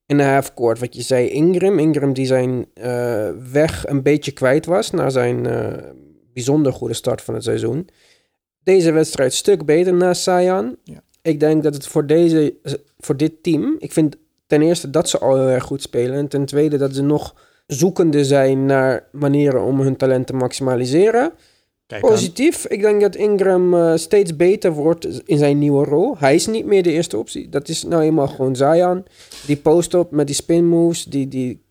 In 0.06 0.16
de 0.16 0.22
halfcourt, 0.22 0.78
wat 0.78 0.94
je 0.94 1.02
zei, 1.02 1.28
Ingram. 1.28 1.78
Ingram 1.78 2.12
die 2.12 2.26
zijn 2.26 2.66
uh, 2.74 3.30
weg 3.52 3.86
een 3.86 4.02
beetje 4.02 4.32
kwijt 4.32 4.66
was 4.66 4.90
na 4.90 5.10
zijn 5.10 5.46
bijzonder 6.32 6.72
goede 6.72 6.94
start 6.94 7.22
van 7.22 7.34
het 7.34 7.42
seizoen. 7.44 7.88
Deze 8.62 8.92
wedstrijd 8.92 9.34
stuk 9.34 9.64
beter 9.64 9.94
na 9.94 10.14
Zion. 10.14 10.76
Ja. 10.84 11.02
Ik 11.24 11.40
denk 11.40 11.62
dat 11.62 11.74
het 11.74 11.86
voor, 11.86 12.06
deze, 12.06 12.54
voor 12.98 13.16
dit 13.16 13.42
team, 13.42 13.76
ik 13.78 13.92
vind 13.92 14.16
ten 14.46 14.62
eerste 14.62 14.90
dat 14.90 15.08
ze 15.08 15.18
al 15.18 15.36
heel 15.36 15.48
erg 15.48 15.64
goed 15.64 15.82
spelen. 15.82 16.16
En 16.16 16.28
ten 16.28 16.44
tweede 16.44 16.76
dat 16.76 16.94
ze 16.94 17.02
nog 17.02 17.34
zoekende 17.66 18.24
zijn 18.24 18.66
naar 18.66 19.08
manieren 19.12 19.62
om 19.62 19.80
hun 19.80 19.96
talent 19.96 20.26
te 20.26 20.32
maximaliseren. 20.32 21.32
Kijk 21.86 22.02
Positief. 22.02 22.66
Ik 22.66 22.80
denk 22.80 23.00
dat 23.00 23.14
Ingram 23.16 23.74
uh, 23.74 23.96
steeds 23.96 24.36
beter 24.36 24.72
wordt 24.72 25.28
in 25.28 25.38
zijn 25.38 25.58
nieuwe 25.58 25.84
rol. 25.84 26.18
Hij 26.18 26.34
is 26.34 26.46
niet 26.46 26.66
meer 26.66 26.82
de 26.82 26.92
eerste 26.92 27.18
optie. 27.18 27.48
Dat 27.48 27.68
is 27.68 27.82
nou 27.82 28.02
eenmaal 28.02 28.28
gewoon 28.28 28.56
Zion. 28.56 29.04
Die 29.46 29.56
post-up 29.56 30.10
met 30.10 30.26
die 30.26 30.36
spin 30.36 30.66
moves, 30.66 31.04
die, 31.04 31.28
die, 31.28 31.64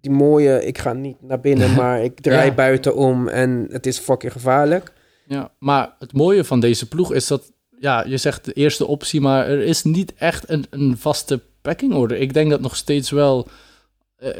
die 0.00 0.10
mooie... 0.10 0.66
Ik 0.66 0.78
ga 0.78 0.92
niet 0.92 1.16
naar 1.22 1.40
binnen, 1.40 1.74
maar 1.80 2.04
ik 2.04 2.20
draai 2.20 2.48
ja. 2.48 2.54
buiten 2.54 2.96
om 2.96 3.28
en 3.28 3.66
het 3.70 3.86
is 3.86 3.98
fucking 3.98 4.32
gevaarlijk. 4.32 4.92
Ja, 5.26 5.52
maar 5.58 5.96
het 5.98 6.12
mooie 6.12 6.44
van 6.44 6.60
deze 6.60 6.88
ploeg 6.88 7.12
is 7.12 7.26
dat... 7.26 7.52
Ja, 7.80 8.04
je 8.06 8.16
zegt 8.16 8.44
de 8.44 8.52
eerste 8.52 8.86
optie, 8.86 9.20
maar 9.20 9.46
er 9.46 9.62
is 9.62 9.82
niet 9.82 10.14
echt 10.14 10.50
een, 10.50 10.64
een 10.70 10.96
vaste 10.98 11.40
packing 11.62 11.94
order. 11.94 12.16
Ik 12.16 12.34
denk 12.34 12.50
dat 12.50 12.60
nog 12.60 12.76
steeds 12.76 13.10
wel... 13.10 13.48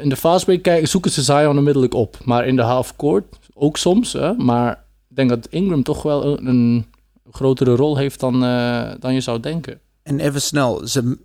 In 0.00 0.09
de 0.09 0.16
fastbreak 0.16 0.62
kijken, 0.62 0.88
zoeken 0.88 1.11
ze 1.11 1.22
Zion 1.22 1.59
onmiddellijk 1.59 1.94
op. 1.94 2.18
Maar 2.24 2.46
in 2.46 2.57
de 2.57 2.62
half 2.62 2.96
court 2.96 3.24
ook 3.55 3.76
soms, 3.76 4.12
hè, 4.12 4.35
maar 4.35 4.85
ik 5.09 5.16
denk 5.16 5.29
dat 5.29 5.46
Ingram 5.50 5.83
toch 5.83 6.03
wel 6.03 6.24
een, 6.24 6.46
een 6.46 6.87
grotere 7.31 7.74
rol 7.74 7.96
heeft 7.96 8.20
dan, 8.20 8.44
uh, 8.44 8.90
dan 8.98 9.14
je 9.14 9.20
zou 9.20 9.40
denken. 9.40 9.81
En 10.03 10.20
even 10.20 10.42
snel, 10.42 10.87
ze, 10.87 11.18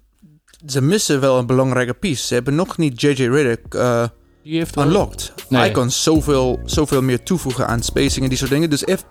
ze 0.65 0.81
missen 0.81 1.19
wel 1.19 1.37
een 1.37 1.45
belangrijke 1.45 1.93
piece. 1.93 2.25
Ze 2.25 2.33
hebben 2.33 2.55
nog 2.55 2.77
niet 2.77 3.01
JJ 3.01 3.27
Riddick 3.27 3.73
uh, 3.73 4.07
die 4.45 4.57
heeft 4.57 4.77
unlocked. 4.77 5.33
Nee. 5.49 5.59
Hij 5.59 5.71
kan 5.71 5.91
zoveel, 5.91 6.59
zoveel 6.65 7.01
meer 7.01 7.23
toevoegen 7.23 7.67
aan 7.67 7.81
spacing 7.81 8.23
en 8.23 8.29
die 8.29 8.37
soort 8.37 8.49
dingen. 8.49 8.69
Dus 8.69 8.83
if, 8.83 9.03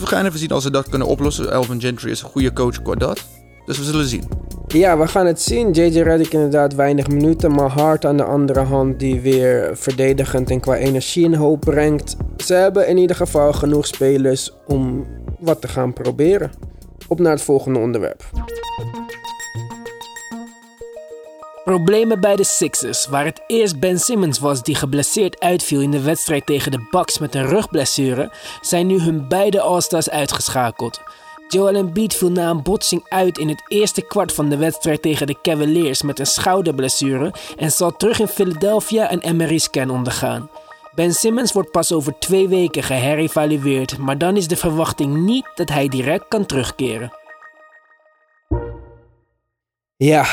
we 0.00 0.06
gaan 0.06 0.26
even 0.26 0.38
zien 0.38 0.50
als 0.50 0.62
ze 0.62 0.70
dat 0.70 0.88
kunnen 0.88 1.08
oplossen. 1.08 1.50
Elvin 1.50 1.80
Gentry 1.80 2.10
is 2.10 2.22
een 2.22 2.28
goede 2.28 2.52
coach 2.52 2.82
qua 2.82 2.94
dat. 2.94 3.24
Dus 3.66 3.78
we 3.78 3.84
zullen 3.84 4.06
zien. 4.06 4.24
Ja, 4.66 4.98
we 4.98 5.06
gaan 5.06 5.26
het 5.26 5.40
zien. 5.40 5.70
JJ 5.70 6.00
Redick 6.00 6.32
inderdaad 6.32 6.74
weinig 6.74 7.08
minuten, 7.08 7.50
maar 7.50 7.70
Hart 7.70 8.04
aan 8.04 8.16
de 8.16 8.24
andere 8.24 8.60
hand 8.60 8.98
die 8.98 9.20
weer 9.20 9.70
verdedigend 9.76 10.50
en 10.50 10.60
qua 10.60 10.76
energie 10.76 11.24
een 11.24 11.34
hoop 11.34 11.60
brengt. 11.60 12.16
Ze 12.44 12.54
hebben 12.54 12.88
in 12.88 12.96
ieder 12.96 13.16
geval 13.16 13.52
genoeg 13.52 13.86
spelers 13.86 14.52
om 14.66 15.06
wat 15.38 15.60
te 15.60 15.68
gaan 15.68 15.92
proberen. 15.92 16.50
Op 17.08 17.20
naar 17.20 17.32
het 17.32 17.42
volgende 17.42 17.78
onderwerp. 17.78 18.24
Problemen 21.64 22.20
bij 22.20 22.36
de 22.36 22.44
Sixers, 22.44 23.06
waar 23.06 23.24
het 23.24 23.42
eerst 23.46 23.80
Ben 23.80 23.98
Simmons 23.98 24.38
was 24.38 24.62
die 24.62 24.74
geblesseerd 24.74 25.40
uitviel 25.40 25.80
in 25.80 25.90
de 25.90 26.00
wedstrijd 26.00 26.46
tegen 26.46 26.70
de 26.70 26.86
Bucks 26.90 27.18
met 27.18 27.34
een 27.34 27.46
rugblessure, 27.46 28.30
zijn 28.60 28.86
nu 28.86 29.00
hun 29.00 29.28
beide 29.28 29.60
All-Stars 29.60 30.10
uitgeschakeld. 30.10 31.00
Joel 31.48 31.74
Embiid 31.74 32.14
viel 32.14 32.30
na 32.30 32.50
een 32.50 32.62
botsing 32.62 33.06
uit 33.08 33.38
in 33.38 33.48
het 33.48 33.62
eerste 33.68 34.02
kwart 34.02 34.32
van 34.32 34.48
de 34.48 34.56
wedstrijd 34.56 35.02
tegen 35.02 35.26
de 35.26 35.36
Cavaliers 35.42 36.02
met 36.02 36.18
een 36.18 36.26
schouderblessure 36.26 37.32
en 37.56 37.70
zal 37.70 37.96
terug 37.96 38.20
in 38.20 38.28
Philadelphia 38.28 39.12
een 39.12 39.36
MRI-scan 39.36 39.90
ondergaan. 39.90 40.50
Ben 40.94 41.12
Simmons 41.12 41.52
wordt 41.52 41.70
pas 41.70 41.92
over 41.92 42.18
twee 42.18 42.48
weken 42.48 42.82
geherevalueerd, 42.82 43.98
maar 43.98 44.18
dan 44.18 44.36
is 44.36 44.48
de 44.48 44.56
verwachting 44.56 45.16
niet 45.16 45.46
dat 45.54 45.68
hij 45.68 45.88
direct 45.88 46.24
kan 46.28 46.46
terugkeren. 46.46 47.12
Ja, 50.04 50.26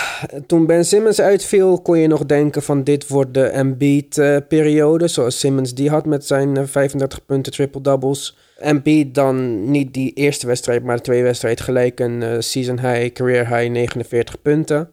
toen 0.47 0.65
Ben 0.65 0.85
Simmons 0.85 1.21
uitviel, 1.21 1.81
kon 1.81 1.99
je 1.99 2.07
nog 2.07 2.25
denken 2.25 2.61
van 2.61 2.83
dit 2.83 3.07
wordt 3.07 3.33
de 3.33 3.43
Embiid-periode. 3.45 5.07
zoals 5.07 5.39
Simmons 5.39 5.73
die 5.73 5.89
had 5.89 6.05
met 6.05 6.25
zijn 6.25 6.57
eh, 6.57 6.63
35 6.65 7.25
punten 7.25 7.51
triple-doubles. 7.51 8.37
Embiid 8.57 9.15
dan 9.15 9.69
niet 9.71 9.93
die 9.93 10.13
eerste 10.13 10.47
wedstrijd, 10.47 10.83
maar 10.83 10.95
de 10.95 11.01
tweede 11.01 11.23
wedstrijd 11.23 11.61
gelijk 11.61 11.99
een 11.99 12.23
eh, 12.23 12.35
season 12.39 12.79
high, 12.79 13.13
career 13.13 13.47
high 13.47 13.69
49 13.71 14.41
punten. 14.41 14.89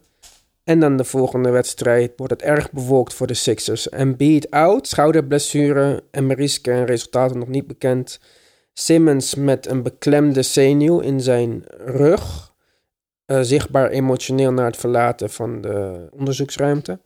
En 0.63 0.79
dan 0.79 0.97
de 0.97 1.03
volgende 1.03 1.49
wedstrijd 1.49 2.11
wordt 2.15 2.33
het 2.33 2.41
erg 2.41 2.71
bewolkt 2.71 3.13
voor 3.13 3.27
de 3.27 3.33
Sixers. 3.33 3.89
Embiid 3.89 4.51
out, 4.51 4.87
schouderblessure 4.87 6.03
en 6.11 6.25
Mariska 6.25 6.71
en 6.71 6.85
resultaten 6.85 7.39
nog 7.39 7.47
niet 7.47 7.67
bekend. 7.67 8.19
Simmons 8.73 9.35
met 9.35 9.67
een 9.67 9.83
beklemde 9.83 10.41
zenuw 10.41 10.99
in 10.99 11.21
zijn 11.21 11.63
rug 11.85 12.48
uh, 13.31 13.39
zichtbaar 13.41 13.89
emotioneel 13.89 14.51
naar 14.51 14.65
het 14.65 14.77
verlaten 14.77 15.29
van 15.29 15.61
de 15.61 16.07
onderzoeksruimte. 16.11 16.99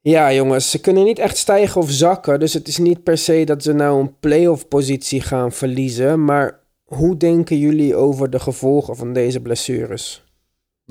Ja, 0.00 0.32
jongens, 0.32 0.70
ze 0.70 0.80
kunnen 0.80 1.04
niet 1.04 1.18
echt 1.18 1.36
stijgen 1.36 1.80
of 1.80 1.90
zakken. 1.90 2.40
Dus 2.40 2.54
het 2.54 2.68
is 2.68 2.78
niet 2.78 3.02
per 3.02 3.18
se 3.18 3.44
dat 3.44 3.62
ze 3.62 3.72
nou 3.72 4.00
een 4.00 4.18
playoff 4.20 4.68
positie 4.68 5.20
gaan 5.20 5.52
verliezen. 5.52 6.24
Maar 6.24 6.60
hoe 6.84 7.16
denken 7.16 7.58
jullie 7.58 7.96
over 7.96 8.30
de 8.30 8.38
gevolgen 8.38 8.96
van 8.96 9.12
deze 9.12 9.40
blessures? 9.40 10.24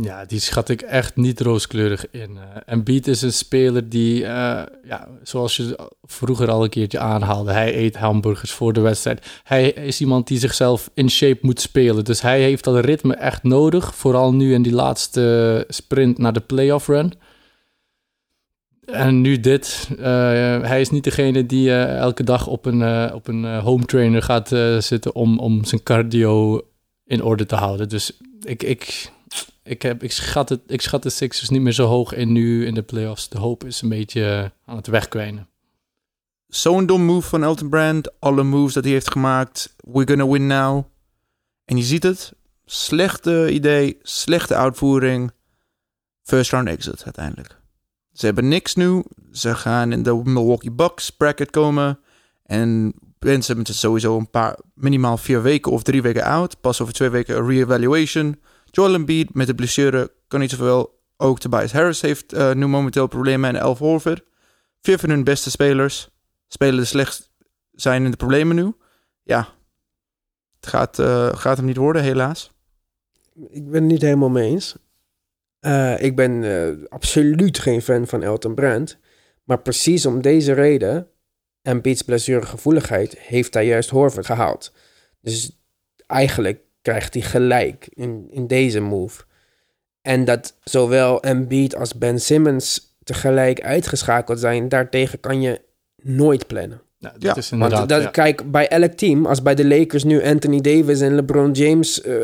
Ja, 0.01 0.25
die 0.25 0.39
schat 0.39 0.69
ik 0.69 0.81
echt 0.81 1.15
niet 1.15 1.41
rooskleurig 1.41 2.11
in. 2.11 2.31
Uh, 2.31 2.41
Embiid 2.65 3.07
is 3.07 3.21
een 3.21 3.33
speler 3.33 3.89
die, 3.89 4.21
uh, 4.21 4.27
ja, 4.83 5.07
zoals 5.23 5.55
je 5.55 5.89
vroeger 6.03 6.49
al 6.49 6.63
een 6.63 6.69
keertje 6.69 6.99
aanhaalde, 6.99 7.51
hij 7.51 7.77
eet 7.77 7.95
hamburgers 7.95 8.51
voor 8.51 8.73
de 8.73 8.79
wedstrijd. 8.79 9.39
Hij 9.43 9.71
is 9.71 10.01
iemand 10.01 10.27
die 10.27 10.39
zichzelf 10.39 10.89
in 10.93 11.09
shape 11.09 11.39
moet 11.41 11.61
spelen. 11.61 12.03
Dus 12.03 12.21
hij 12.21 12.41
heeft 12.41 12.63
dat 12.63 12.85
ritme 12.85 13.15
echt 13.15 13.43
nodig. 13.43 13.95
Vooral 13.95 14.33
nu 14.33 14.53
in 14.53 14.61
die 14.61 14.73
laatste 14.73 15.65
sprint 15.67 16.17
naar 16.17 16.33
de 16.33 16.39
playoff 16.39 16.87
run. 16.87 17.13
En 18.85 19.21
nu 19.21 19.39
dit. 19.39 19.89
Uh, 19.91 20.05
hij 20.61 20.81
is 20.81 20.89
niet 20.89 21.03
degene 21.03 21.45
die 21.45 21.73
elke 21.83 22.23
dag 22.23 22.47
op 22.47 22.65
een, 22.65 23.13
op 23.13 23.27
een 23.27 23.59
home 23.59 23.85
trainer 23.85 24.21
gaat 24.21 24.47
zitten 24.83 25.15
om, 25.15 25.39
om 25.39 25.63
zijn 25.63 25.83
cardio 25.83 26.61
in 27.05 27.23
orde 27.23 27.45
te 27.45 27.55
houden. 27.55 27.89
Dus 27.89 28.17
ik... 28.41 28.63
ik 28.63 29.11
ik, 29.69 29.81
heb, 29.81 30.03
ik, 30.03 30.11
schat 30.11 30.49
het, 30.49 30.61
ik 30.67 30.81
schat 30.81 31.03
de 31.03 31.09
Sixers 31.09 31.49
niet 31.49 31.61
meer 31.61 31.73
zo 31.73 31.85
hoog 31.85 32.13
in 32.13 32.31
nu 32.31 32.65
in 32.65 32.73
de 32.73 32.81
playoffs. 32.81 33.29
De 33.29 33.37
hoop 33.37 33.63
is 33.63 33.81
een 33.81 33.89
beetje 33.89 34.51
aan 34.65 34.75
het 34.75 34.87
wegkwijnen. 34.87 35.47
Zo'n 36.47 36.85
dom 36.85 37.01
move 37.01 37.27
van 37.27 37.43
Elton 37.43 37.69
Brand. 37.69 38.19
Alle 38.19 38.43
moves 38.43 38.73
dat 38.73 38.83
hij 38.83 38.93
heeft 38.93 39.11
gemaakt. 39.11 39.75
We're 39.77 40.07
gonna 40.07 40.27
win 40.27 40.47
now. 40.47 40.83
En 41.65 41.77
je 41.77 41.83
ziet 41.83 42.03
het. 42.03 42.33
Slechte 42.65 43.51
idee, 43.51 43.97
slechte 44.01 44.55
uitvoering. 44.55 45.31
First 46.23 46.51
round 46.51 46.67
exit 46.67 47.03
uiteindelijk. 47.03 47.57
Ze 48.13 48.25
hebben 48.25 48.47
niks 48.47 48.75
nu. 48.75 49.03
Ze 49.31 49.55
gaan 49.55 49.91
in 49.91 50.03
de 50.03 50.21
Milwaukee 50.23 50.71
Bucks 50.71 51.09
bracket 51.09 51.49
komen. 51.49 51.99
En 52.43 52.93
Ben 53.19 53.41
Simmons 53.41 53.69
is 53.69 53.79
sowieso 53.79 54.17
een 54.17 54.29
paar, 54.29 54.59
minimaal 54.73 55.17
vier 55.17 55.41
weken 55.41 55.71
of 55.71 55.83
drie 55.83 56.01
weken 56.01 56.23
oud. 56.23 56.61
Pas 56.61 56.81
over 56.81 56.93
twee 56.93 57.09
weken 57.09 57.37
een 57.37 57.47
re-evaluation. 57.47 58.39
Joel 58.71 58.93
Embiid 58.93 59.33
met 59.33 59.47
de 59.47 59.55
blessure 59.55 60.11
kan 60.27 60.39
niet 60.39 60.49
zoveel. 60.49 60.97
Ook 61.17 61.39
Tobias 61.39 61.71
Harris 61.71 62.01
heeft 62.01 62.33
uh, 62.33 62.53
nu 62.53 62.67
momenteel 62.67 63.07
problemen 63.07 63.49
en 63.49 63.61
Elf 63.61 63.79
Horford. 63.79 64.23
Vier 64.81 64.99
van 64.99 65.09
hun 65.09 65.23
beste 65.23 65.51
spelers 65.51 66.09
spelen 66.47 66.87
slecht 66.87 67.31
zijn 67.71 68.05
in 68.05 68.11
de 68.11 68.17
problemen 68.17 68.55
nu. 68.55 68.73
Ja, 69.23 69.47
het 70.59 70.69
gaat, 70.69 70.99
uh, 70.99 71.35
gaat 71.35 71.57
hem 71.57 71.65
niet 71.65 71.77
worden 71.77 72.03
helaas. 72.03 72.51
Ik 73.49 73.71
ben 73.71 73.81
het 73.81 73.91
niet 73.91 74.01
helemaal 74.01 74.29
mee 74.29 74.49
eens. 74.49 74.75
Uh, 75.61 76.01
ik 76.01 76.15
ben 76.15 76.87
absoluut 76.89 77.59
geen 77.59 77.81
fan 77.81 78.07
van 78.07 78.23
Elton 78.23 78.55
Brand. 78.55 78.97
Maar 79.43 79.61
precies 79.61 80.05
om 80.05 80.21
deze 80.21 80.53
reden, 80.53 81.07
Embiid's 81.61 82.01
blessuregevoeligheid, 82.01 83.17
heeft 83.17 83.53
hij 83.53 83.65
juist 83.65 83.89
Horford 83.89 84.25
gehaald. 84.25 84.73
Dus 85.21 85.59
eigenlijk 86.07 86.61
krijgt 86.89 87.13
hij 87.13 87.23
gelijk 87.23 87.87
in, 87.93 88.27
in 88.31 88.47
deze 88.47 88.79
move. 88.79 89.23
En 90.01 90.25
dat 90.25 90.57
zowel 90.63 91.21
Embiid 91.21 91.75
als 91.75 91.97
Ben 91.97 92.19
Simmons 92.19 92.95
tegelijk 93.03 93.61
uitgeschakeld 93.61 94.39
zijn, 94.39 94.69
daartegen 94.69 95.19
kan 95.19 95.41
je 95.41 95.61
nooit 95.95 96.47
plannen. 96.47 96.81
Nou, 96.99 97.13
dat 97.19 97.35
ja, 97.35 97.35
is 97.35 97.49
Want 97.49 97.89
dat, 97.89 98.01
ja. 98.01 98.09
kijk, 98.09 98.51
bij 98.51 98.67
elk 98.67 98.91
team, 98.91 99.25
als 99.25 99.41
bij 99.41 99.55
de 99.55 99.67
Lakers 99.67 100.03
nu 100.03 100.23
Anthony 100.23 100.61
Davis 100.61 101.01
en 101.01 101.15
LeBron 101.15 101.51
James 101.51 102.05
uh, 102.05 102.15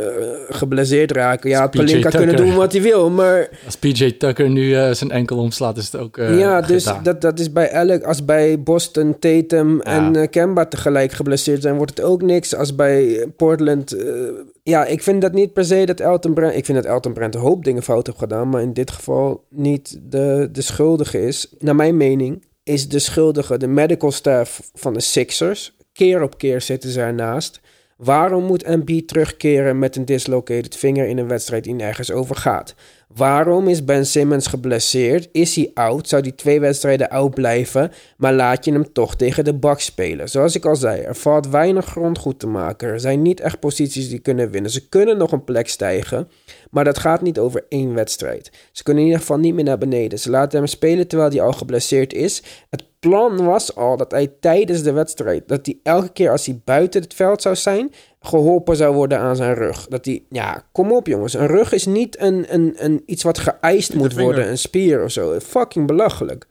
geblesseerd 0.49 1.11
raken, 1.11 1.49
ja, 1.49 1.67
Pelinka 1.67 2.09
kunnen 2.09 2.35
doen 2.35 2.55
wat 2.55 2.71
hij 2.71 2.81
wil, 2.81 3.09
maar... 3.09 3.49
Als 3.65 3.75
PJ 3.75 4.11
Tucker 4.11 4.49
nu 4.49 4.69
uh, 4.69 4.91
zijn 4.91 5.11
enkel 5.11 5.37
omslaat, 5.37 5.77
is 5.77 5.91
het 5.91 6.01
ook 6.01 6.17
uh, 6.17 6.39
Ja, 6.39 6.61
dus 6.61 6.85
gedaan. 6.85 7.03
dat, 7.03 7.21
dat 7.21 7.39
is 7.39 7.51
bij 7.51 7.69
elk... 7.69 8.03
Als 8.03 8.25
bij 8.25 8.63
Boston, 8.63 9.19
Tatum 9.19 9.75
ja. 9.75 9.83
en 9.83 10.29
Kemba 10.29 10.65
tegelijk 10.65 11.11
geblesseerd 11.11 11.61
zijn, 11.61 11.75
wordt 11.75 11.97
het 11.97 12.05
ook 12.05 12.21
niks. 12.21 12.55
Als 12.55 12.75
bij 12.75 13.27
Portland... 13.37 13.95
ja, 14.63 14.85
ik 14.85 15.03
vind 15.03 15.21
dat 15.21 15.33
niet 15.33 15.53
per 15.53 15.65
se 15.65 15.85
dat 15.85 15.99
Elton 15.99 16.33
Brand... 16.33 16.55
Ik 16.55 16.65
vind 16.65 16.83
dat 16.83 16.91
Elton 16.91 17.13
Brand 17.13 17.35
een 17.35 17.41
hoop 17.41 17.63
dingen 17.63 17.83
fout 17.83 18.07
heeft 18.07 18.19
gedaan, 18.19 18.49
maar 18.49 18.61
in 18.61 18.73
dit 18.73 18.91
geval 18.91 19.43
niet 19.49 19.99
de, 20.03 20.49
de 20.51 20.61
schuldige 20.61 21.21
is. 21.21 21.53
Naar 21.59 21.75
mijn 21.75 21.97
mening 21.97 22.43
is 22.65 22.87
de 22.87 22.99
schuldige 22.99 23.57
de 23.57 23.67
medical 23.67 24.11
staff 24.11 24.69
van 24.73 24.93
de 24.93 24.99
Sixers. 24.99 25.75
Keer 25.93 26.21
op 26.21 26.37
keer 26.37 26.61
zitten 26.61 26.89
ze 26.89 27.01
ernaast. 27.01 27.61
Waarom 27.97 28.43
moet 28.43 28.63
Embiid 28.63 29.07
terugkeren 29.07 29.79
met 29.79 29.95
een 29.95 30.05
dislocated 30.05 30.77
vinger 30.77 31.07
in 31.07 31.17
een 31.17 31.27
wedstrijd 31.27 31.63
die 31.63 31.73
nergens 31.73 32.11
over 32.11 32.35
gaat? 32.35 32.75
Waarom 33.15 33.67
is 33.67 33.85
Ben 33.85 34.05
Simmons 34.05 34.47
geblesseerd? 34.47 35.29
Is 35.31 35.55
hij 35.55 35.71
oud? 35.73 36.07
Zou 36.07 36.21
hij 36.21 36.31
twee 36.31 36.59
wedstrijden 36.59 37.09
oud 37.09 37.33
blijven? 37.33 37.91
Maar 38.17 38.33
laat 38.33 38.65
je 38.65 38.71
hem 38.71 38.93
toch 38.93 39.15
tegen 39.15 39.43
de 39.43 39.53
bak 39.53 39.79
spelen? 39.79 40.29
Zoals 40.29 40.55
ik 40.55 40.65
al 40.65 40.75
zei, 40.75 41.01
er 41.01 41.15
valt 41.15 41.47
weinig 41.47 41.85
grond 41.85 42.17
goed 42.17 42.39
te 42.39 42.47
maken. 42.47 42.87
Er 42.87 42.99
zijn 42.99 43.21
niet 43.21 43.39
echt 43.39 43.59
posities 43.59 44.09
die 44.09 44.19
kunnen 44.19 44.51
winnen. 44.51 44.71
Ze 44.71 44.89
kunnen 44.89 45.17
nog 45.17 45.31
een 45.31 45.43
plek 45.43 45.67
stijgen, 45.67 46.27
maar 46.69 46.83
dat 46.83 46.97
gaat 46.97 47.21
niet 47.21 47.39
over 47.39 47.65
één 47.69 47.93
wedstrijd. 47.93 48.51
Ze 48.71 48.83
kunnen 48.83 49.03
in 49.03 49.09
ieder 49.09 49.23
geval 49.23 49.39
niet 49.39 49.53
meer 49.53 49.63
naar 49.63 49.77
beneden. 49.77 50.19
Ze 50.19 50.29
laten 50.29 50.57
hem 50.57 50.67
spelen 50.67 51.07
terwijl 51.07 51.29
hij 51.29 51.41
al 51.41 51.53
geblesseerd 51.53 52.13
is. 52.13 52.43
Het 52.69 52.83
plan 53.09 53.45
was 53.45 53.75
al 53.75 53.97
dat 53.97 54.11
hij 54.11 54.27
tijdens 54.39 54.83
de 54.83 54.91
wedstrijd, 54.91 55.47
dat 55.47 55.65
hij 55.65 55.79
elke 55.83 56.09
keer 56.09 56.31
als 56.31 56.45
hij 56.45 56.61
buiten 56.63 57.01
het 57.01 57.13
veld 57.13 57.41
zou 57.41 57.55
zijn, 57.55 57.93
geholpen 58.21 58.75
zou 58.75 58.95
worden 58.95 59.19
aan 59.19 59.35
zijn 59.35 59.53
rug. 59.53 59.87
Dat 59.87 60.05
hij, 60.05 60.23
ja, 60.29 60.63
kom 60.71 60.91
op 60.91 61.07
jongens. 61.07 61.33
Een 61.33 61.47
rug 61.47 61.71
is 61.71 61.85
niet 61.85 62.19
een, 62.19 62.45
een, 62.53 62.75
een, 62.77 63.03
iets 63.05 63.23
wat 63.23 63.37
geëist 63.37 63.93
moet 63.93 64.13
worden, 64.13 64.49
een 64.49 64.57
spier 64.57 65.03
of 65.03 65.11
zo. 65.11 65.39
Fucking 65.39 65.87
belachelijk. 65.87 66.47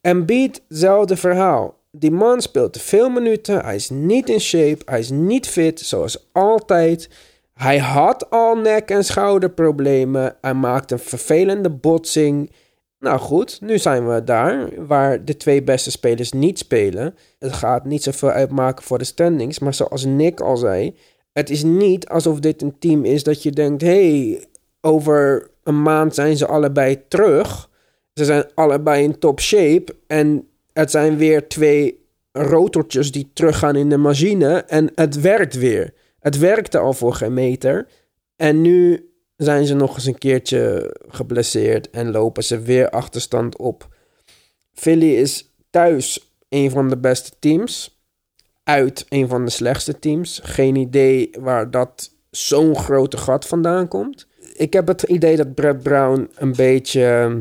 Embiid, 0.00 0.62
hetzelfde 0.68 1.16
verhaal. 1.16 1.78
Die 1.90 2.10
man 2.10 2.40
speelt 2.40 2.72
te 2.72 2.80
veel 2.80 3.08
minuten. 3.08 3.64
Hij 3.64 3.74
is 3.74 3.90
niet 3.90 4.28
in 4.28 4.40
shape. 4.40 4.82
Hij 4.84 4.98
is 4.98 5.10
niet 5.10 5.48
fit, 5.48 5.80
zoals 5.80 6.28
altijd. 6.32 7.08
Hij 7.54 7.78
had 7.78 8.30
al 8.30 8.54
nek- 8.54 8.90
en 8.90 9.04
schouderproblemen. 9.04 10.36
Hij 10.40 10.54
maakt 10.54 10.90
een 10.90 10.98
vervelende 10.98 11.70
botsing. 11.70 12.50
Nou 12.98 13.18
goed, 13.18 13.60
nu 13.60 13.78
zijn 13.78 14.08
we 14.08 14.24
daar 14.24 14.86
waar 14.86 15.24
de 15.24 15.36
twee 15.36 15.62
beste 15.62 15.90
spelers 15.90 16.32
niet 16.32 16.58
spelen. 16.58 17.14
Het 17.38 17.52
gaat 17.52 17.84
niet 17.84 18.02
zoveel 18.02 18.30
uitmaken 18.30 18.84
voor 18.84 18.98
de 18.98 19.04
standings, 19.04 19.58
maar 19.58 19.74
zoals 19.74 20.04
Nick 20.04 20.40
al 20.40 20.56
zei, 20.56 20.96
het 21.32 21.50
is 21.50 21.62
niet 21.62 22.08
alsof 22.08 22.40
dit 22.40 22.62
een 22.62 22.78
team 22.78 23.04
is 23.04 23.22
dat 23.22 23.42
je 23.42 23.50
denkt: 23.50 23.82
hey, 23.82 24.44
over 24.80 25.50
een 25.62 25.82
maand 25.82 26.14
zijn 26.14 26.36
ze 26.36 26.46
allebei 26.46 27.08
terug. 27.08 27.70
Ze 28.14 28.24
zijn 28.24 28.44
allebei 28.54 29.02
in 29.02 29.18
top 29.18 29.40
shape 29.40 29.96
en 30.06 30.48
het 30.72 30.90
zijn 30.90 31.16
weer 31.16 31.48
twee 31.48 32.04
rotortjes 32.32 33.12
die 33.12 33.30
teruggaan 33.32 33.76
in 33.76 33.88
de 33.88 33.96
machine 33.96 34.58
en 34.58 34.90
het 34.94 35.20
werkt 35.20 35.54
weer. 35.54 35.94
Het 36.20 36.38
werkte 36.38 36.78
al 36.78 36.92
voor 36.92 37.14
geen 37.14 37.34
meter 37.34 37.86
en 38.36 38.60
nu 38.60 39.10
zijn 39.36 39.66
ze 39.66 39.74
nog 39.74 39.94
eens 39.94 40.06
een 40.06 40.18
keertje 40.18 40.94
geblesseerd 41.08 41.90
en 41.90 42.10
lopen 42.10 42.44
ze 42.44 42.60
weer 42.60 42.90
achterstand 42.90 43.56
op. 43.56 43.88
Philly 44.72 45.14
is 45.14 45.54
thuis 45.70 46.30
een 46.48 46.70
van 46.70 46.88
de 46.88 46.96
beste 46.96 47.30
teams, 47.38 48.00
uit 48.64 49.06
een 49.08 49.28
van 49.28 49.44
de 49.44 49.50
slechtste 49.50 49.98
teams. 49.98 50.40
Geen 50.42 50.76
idee 50.76 51.30
waar 51.38 51.70
dat 51.70 52.10
zo'n 52.30 52.76
grote 52.76 53.16
gat 53.16 53.46
vandaan 53.46 53.88
komt. 53.88 54.26
Ik 54.54 54.72
heb 54.72 54.86
het 54.86 55.02
idee 55.02 55.36
dat 55.36 55.54
Brett 55.54 55.82
Brown 55.82 56.30
een 56.34 56.52
beetje 56.52 57.38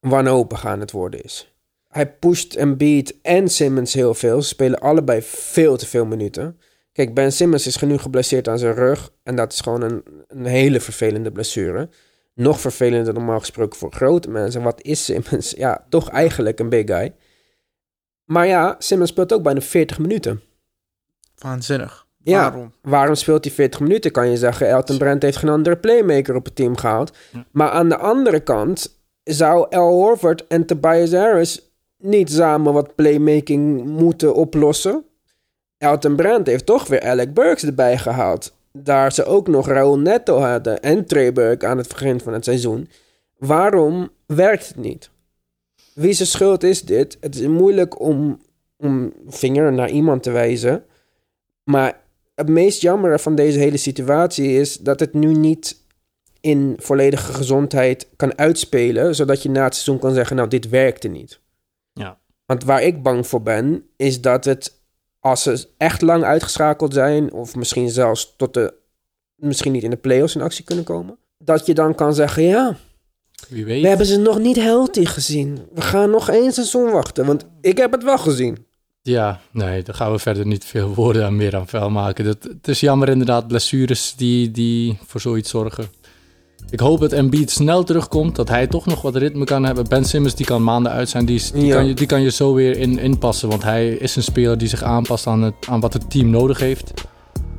wanhopig 0.00 0.66
aan 0.66 0.80
het 0.80 0.90
worden 0.90 1.22
is. 1.22 1.54
Hij 1.88 2.12
pusht 2.12 2.56
Embiid 2.56 3.16
en 3.22 3.48
Simmons 3.48 3.92
heel 3.92 4.14
veel. 4.14 4.42
Ze 4.42 4.48
spelen 4.48 4.78
allebei 4.78 5.22
veel 5.22 5.76
te 5.76 5.86
veel 5.86 6.06
minuten. 6.06 6.58
Kijk, 6.96 7.14
Ben 7.14 7.32
Simmons 7.32 7.66
is 7.66 7.80
nu 7.80 7.98
geblesseerd 7.98 8.48
aan 8.48 8.58
zijn 8.58 8.74
rug. 8.74 9.12
En 9.22 9.36
dat 9.36 9.52
is 9.52 9.60
gewoon 9.60 9.82
een, 9.82 10.02
een 10.28 10.44
hele 10.44 10.80
vervelende 10.80 11.32
blessure. 11.32 11.88
Nog 12.34 12.60
vervelender 12.60 13.14
normaal 13.14 13.38
gesproken 13.38 13.78
voor 13.78 13.92
grote 13.92 14.30
mensen. 14.30 14.62
Wat 14.62 14.82
is 14.82 15.04
Simmons? 15.04 15.50
Ja, 15.50 15.86
toch 15.88 16.08
eigenlijk 16.08 16.58
een 16.58 16.68
big 16.68 16.86
guy. 16.86 17.14
Maar 18.24 18.46
ja, 18.46 18.76
Simmons 18.78 19.10
speelt 19.10 19.32
ook 19.32 19.42
bijna 19.42 19.60
40 19.60 19.98
minuten. 19.98 20.40
Waanzinnig. 21.38 22.06
Ja, 22.22 22.50
Waarom? 22.50 22.72
waarom 22.82 23.14
speelt 23.14 23.44
hij 23.44 23.54
40 23.54 23.80
minuten? 23.80 24.10
Kan 24.10 24.30
je 24.30 24.36
zeggen, 24.36 24.68
Elton 24.68 24.98
Brand 24.98 25.22
heeft 25.22 25.36
geen 25.36 25.50
andere 25.50 25.76
playmaker 25.76 26.34
op 26.34 26.44
het 26.44 26.56
team 26.56 26.76
gehaald. 26.76 27.16
Ja. 27.32 27.46
Maar 27.50 27.70
aan 27.70 27.88
de 27.88 27.96
andere 27.96 28.40
kant, 28.40 29.00
zou 29.22 29.70
Al 29.70 29.92
Horford 29.92 30.46
en 30.46 30.66
Tobias 30.66 31.12
Harris 31.12 31.70
niet 31.98 32.30
samen 32.30 32.72
wat 32.72 32.94
playmaking 32.94 33.84
moeten 33.84 34.34
oplossen? 34.34 35.04
Elton 35.78 36.16
Brand 36.16 36.46
heeft 36.46 36.66
toch 36.66 36.86
weer 36.86 37.02
Alec 37.02 37.34
Burks 37.34 37.64
erbij 37.64 37.98
gehaald. 37.98 38.54
Daar 38.72 39.12
ze 39.12 39.24
ook 39.24 39.48
nog 39.48 39.66
Raul 39.68 39.98
Neto 39.98 40.38
hadden 40.38 40.82
en 40.82 41.06
Trey 41.06 41.32
Burke 41.32 41.66
aan 41.66 41.78
het 41.78 41.88
begin 41.88 42.20
van 42.20 42.32
het 42.32 42.44
seizoen. 42.44 42.88
Waarom 43.38 44.10
werkt 44.26 44.68
het 44.68 44.76
niet? 44.76 45.10
Wie 45.94 46.12
zijn 46.12 46.28
schuld 46.28 46.62
is 46.62 46.82
dit? 46.82 47.16
Het 47.20 47.34
is 47.34 47.46
moeilijk 47.46 48.00
om, 48.00 48.40
om 48.76 49.12
vinger 49.26 49.72
naar 49.72 49.90
iemand 49.90 50.22
te 50.22 50.30
wijzen. 50.30 50.84
Maar 51.64 52.00
het 52.34 52.48
meest 52.48 52.80
jammer 52.80 53.20
van 53.20 53.34
deze 53.34 53.58
hele 53.58 53.76
situatie 53.76 54.58
is 54.58 54.76
dat 54.76 55.00
het 55.00 55.12
nu 55.12 55.32
niet 55.32 55.84
in 56.40 56.74
volledige 56.78 57.32
gezondheid 57.32 58.08
kan 58.16 58.38
uitspelen, 58.38 59.14
zodat 59.14 59.42
je 59.42 59.50
na 59.50 59.64
het 59.64 59.74
seizoen 59.74 59.98
kan 59.98 60.14
zeggen, 60.14 60.36
nou, 60.36 60.48
dit 60.48 60.68
werkte 60.68 61.08
niet. 61.08 61.40
Ja. 61.92 62.18
Want 62.46 62.64
waar 62.64 62.82
ik 62.82 63.02
bang 63.02 63.26
voor 63.26 63.42
ben, 63.42 63.86
is 63.96 64.20
dat 64.20 64.44
het, 64.44 64.75
als 65.26 65.42
ze 65.42 65.68
echt 65.76 66.02
lang 66.02 66.24
uitgeschakeld 66.24 66.94
zijn, 66.94 67.32
of 67.32 67.56
misschien 67.56 67.90
zelfs 67.90 68.34
tot 68.36 68.54
de, 68.54 68.74
misschien 69.36 69.72
niet 69.72 69.82
in 69.82 69.90
de 69.90 69.96
playoffs 69.96 70.34
in 70.34 70.40
actie 70.42 70.64
kunnen 70.64 70.84
komen, 70.84 71.18
dat 71.38 71.66
je 71.66 71.74
dan 71.74 71.94
kan 71.94 72.14
zeggen, 72.14 72.42
ja, 72.42 72.76
Wie 73.48 73.64
weet. 73.64 73.82
we 73.82 73.88
hebben 73.88 74.06
ze 74.06 74.18
nog 74.18 74.38
niet 74.38 74.56
healthy 74.56 75.04
gezien. 75.04 75.66
We 75.74 75.80
gaan 75.80 76.10
nog 76.10 76.28
één 76.30 76.52
seizoen 76.52 76.90
wachten, 76.90 77.26
want 77.26 77.46
ik 77.60 77.76
heb 77.76 77.92
het 77.92 78.04
wel 78.04 78.18
gezien. 78.18 78.66
Ja, 79.02 79.40
nee, 79.52 79.82
daar 79.82 79.94
gaan 79.94 80.12
we 80.12 80.18
verder 80.18 80.46
niet 80.46 80.64
veel 80.64 80.94
woorden 80.94 81.24
aan 81.24 81.36
meer 81.36 81.56
aan 81.56 81.68
vuil 81.68 81.90
maken. 81.90 82.24
Dat, 82.24 82.42
het 82.42 82.68
is 82.68 82.80
jammer 82.80 83.08
inderdaad, 83.08 83.48
blessures 83.48 84.14
die, 84.16 84.50
die 84.50 84.98
voor 85.06 85.20
zoiets 85.20 85.50
zorgen. 85.50 85.88
Ik 86.70 86.80
hoop 86.80 87.00
dat 87.00 87.12
Embiid 87.12 87.50
snel 87.50 87.84
terugkomt, 87.84 88.36
dat 88.36 88.48
hij 88.48 88.66
toch 88.66 88.86
nog 88.86 89.02
wat 89.02 89.16
ritme 89.16 89.44
kan 89.44 89.64
hebben. 89.64 89.88
Ben 89.88 90.04
Simmons 90.04 90.34
die 90.34 90.46
kan 90.46 90.62
maanden 90.64 90.92
uit 90.92 91.08
zijn, 91.08 91.24
die, 91.24 91.42
die, 91.52 91.64
Ja. 91.64 91.74
kan, 91.74 91.86
je, 91.86 91.94
die 91.94 92.06
kan 92.06 92.22
je 92.22 92.30
zo 92.30 92.54
weer 92.54 92.76
in, 92.78 92.98
inpassen. 92.98 93.48
Want 93.48 93.62
hij 93.62 93.88
is 93.88 94.16
een 94.16 94.22
speler 94.22 94.58
die 94.58 94.68
zich 94.68 94.82
aanpast 94.82 95.26
aan, 95.26 95.42
het, 95.42 95.54
aan 95.68 95.80
wat 95.80 95.92
het 95.92 96.10
team 96.10 96.30
nodig 96.30 96.58
heeft. 96.60 96.92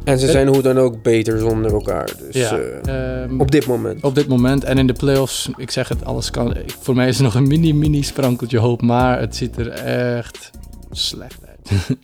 En 0.03 0.19
ze 0.19 0.27
zijn 0.31 0.47
hoe 0.47 0.61
dan 0.61 0.77
ook 0.77 1.01
beter 1.03 1.39
zonder 1.39 1.71
elkaar. 1.73 2.09
Dus 2.19 2.35
Ja, 2.35 2.57
eh, 2.57 3.23
ehm, 3.23 3.39
op 3.41 3.51
dit 3.51 3.65
moment. 3.67 4.03
op 4.03 4.15
dit 4.15 4.27
moment. 4.27 4.63
En 4.63 4.77
in 4.77 4.87
de 4.87 4.93
playoffs, 4.93 5.49
ik 5.57 5.71
zeg 5.71 5.87
het, 5.89 6.05
alles 6.05 6.31
kan. 6.31 6.55
ik- 6.57 6.75
Voor 6.79 6.95
mij 6.95 7.07
is 7.07 7.17
er 7.17 7.23
nog 7.23 7.35
een 7.35 7.47
mini, 7.47 7.73
mini 7.73 8.03
sprankeltje 8.03 8.57
hoop, 8.59 8.81
maar 8.81 9.19
het 9.19 9.35
ziet 9.35 9.57
er 9.57 9.69
echt 9.69 10.51
slecht 10.91 11.39
uit. 11.47 11.79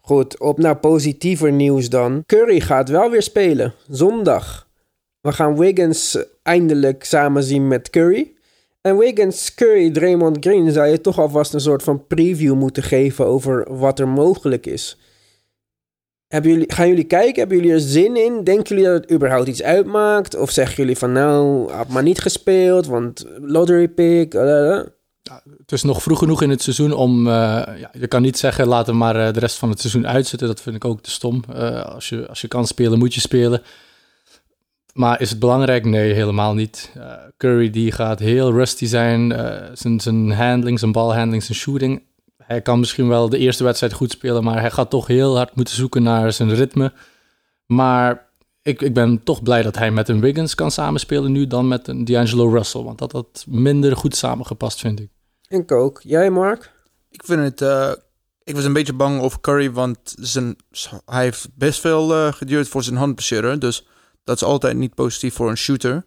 Goed, 0.00 0.40
op 0.40 0.58
naar 0.58 0.76
positiever 0.76 1.52
nieuws 1.52 1.88
dan. 1.88 2.22
Curry 2.26 2.60
gaat 2.60 2.88
wel 2.88 3.10
weer 3.10 3.22
spelen. 3.22 3.74
Zondag. 3.88 4.66
We 5.28 5.34
gaan 5.34 5.56
Wiggins 5.56 6.18
eindelijk 6.42 7.04
samen 7.04 7.42
zien 7.42 7.68
met 7.68 7.90
Curry. 7.90 8.32
En 8.80 8.98
Wiggins, 8.98 9.54
Curry, 9.54 9.90
Draymond 9.90 10.36
Green 10.40 10.72
zou 10.72 10.86
je 10.86 11.00
toch 11.00 11.18
alvast 11.18 11.54
een 11.54 11.60
soort 11.60 11.82
van 11.82 12.06
preview 12.06 12.54
moeten 12.54 12.82
geven 12.82 13.26
over 13.26 13.76
wat 13.78 13.98
er 13.98 14.08
mogelijk 14.08 14.66
is. 14.66 14.98
Hebben 16.28 16.50
jullie, 16.50 16.72
gaan 16.72 16.88
jullie 16.88 17.04
kijken? 17.04 17.38
Hebben 17.38 17.56
jullie 17.56 17.72
er 17.72 17.80
zin 17.80 18.16
in? 18.16 18.44
Denken 18.44 18.76
jullie 18.76 18.90
dat 18.90 19.02
het 19.02 19.12
überhaupt 19.12 19.48
iets 19.48 19.62
uitmaakt? 19.62 20.36
Of 20.36 20.50
zeggen 20.50 20.76
jullie 20.76 20.98
van 20.98 21.12
nou, 21.12 21.70
had 21.70 21.88
maar 21.88 22.02
niet 22.02 22.20
gespeeld, 22.20 22.86
want 22.86 23.24
lottery 23.40 23.88
pick. 23.88 24.32
Het 24.32 25.72
is 25.72 25.82
nog 25.82 26.02
vroeg 26.02 26.18
genoeg 26.18 26.42
in 26.42 26.50
het 26.50 26.62
seizoen 26.62 26.92
om. 26.92 27.26
eh, 27.26 27.32
ja, 27.80 27.90
je 27.92 28.06
kan 28.06 28.22
niet 28.22 28.38
zeggen, 28.38 28.66
laten 28.66 28.92
we 28.92 28.98
maar 28.98 29.26
eh, 29.26 29.32
de 29.32 29.40
rest 29.40 29.56
van 29.56 29.70
het 29.70 29.80
seizoen 29.80 30.06
uitzetten. 30.06 30.48
Dat 30.48 30.60
vind 30.60 30.76
ik 30.76 30.84
ook 30.84 31.02
te 31.02 31.10
stom. 31.10 31.44
Eh, 31.54 31.82
als, 31.84 32.08
je, 32.08 32.28
als 32.28 32.40
je 32.40 32.48
kan 32.48 32.66
spelen, 32.66 32.98
moet 32.98 33.14
je 33.14 33.20
spelen. 33.20 33.62
Maar 34.92 35.20
is 35.20 35.30
het 35.30 35.38
belangrijk? 35.38 35.84
Nee, 35.84 36.12
helemaal 36.12 36.54
niet. 36.54 36.90
Eh, 36.94 37.12
Curry 37.36 37.70
die 37.70 37.92
gaat 37.92 38.18
heel 38.18 38.52
rusty 38.52 38.86
zijn. 38.86 39.32
Eh, 39.32 39.70
zijn, 39.74 40.00
zijn 40.00 40.32
handling, 40.32 40.78
zijn 40.78 40.92
balhandling, 40.92 41.42
zijn 41.42 41.58
shooting. 41.58 42.02
Hij 42.36 42.62
kan 42.62 42.78
misschien 42.78 43.08
wel 43.08 43.28
de 43.28 43.38
eerste 43.38 43.64
wedstrijd 43.64 43.92
goed 43.92 44.10
spelen, 44.10 44.44
maar 44.44 44.60
hij 44.60 44.70
gaat 44.70 44.90
toch 44.90 45.06
heel 45.06 45.36
hard 45.36 45.54
moeten 45.56 45.74
zoeken 45.74 46.02
naar 46.02 46.32
zijn 46.32 46.54
ritme. 46.54 46.92
Maar 47.66 48.26
ik, 48.62 48.82
ik 48.82 48.94
ben 48.94 49.22
toch 49.22 49.42
blij 49.42 49.62
dat 49.62 49.76
hij 49.76 49.90
met 49.90 50.08
een 50.08 50.20
Wiggins 50.20 50.54
kan 50.54 50.70
samenspelen 50.70 51.32
nu 51.32 51.46
dan 51.46 51.68
met 51.68 51.88
een 51.88 52.04
D'Angelo 52.04 52.48
Russell. 52.48 52.82
Want 52.82 52.98
dat 52.98 53.12
had 53.12 53.44
minder 53.48 53.96
goed 53.96 54.16
samengepast, 54.16 54.80
vind 54.80 55.00
ik. 55.00 55.10
Ik 55.48 55.72
ook. 55.72 56.00
Jij, 56.02 56.30
Mark? 56.30 56.72
Ik 57.10 57.24
vind 57.24 57.40
het. 57.42 57.60
eh, 57.62 57.92
ik 58.44 58.54
was 58.54 58.64
een 58.64 58.72
beetje 58.72 58.92
bang 58.92 59.20
over 59.20 59.40
Curry, 59.40 59.70
want 59.72 59.98
zijn, 60.18 60.56
hij 61.04 61.22
heeft 61.22 61.48
best 61.54 61.80
veel 61.80 62.14
eh, 62.14 62.32
geduurd 62.32 62.68
voor 62.68 62.82
zijn 62.82 62.96
handblessure. 62.96 63.58
Dus 63.58 63.86
dat 64.28 64.36
is 64.36 64.44
altijd 64.44 64.76
niet 64.76 64.94
positief 64.94 65.34
voor 65.34 65.50
een 65.50 65.56
shooter. 65.56 66.04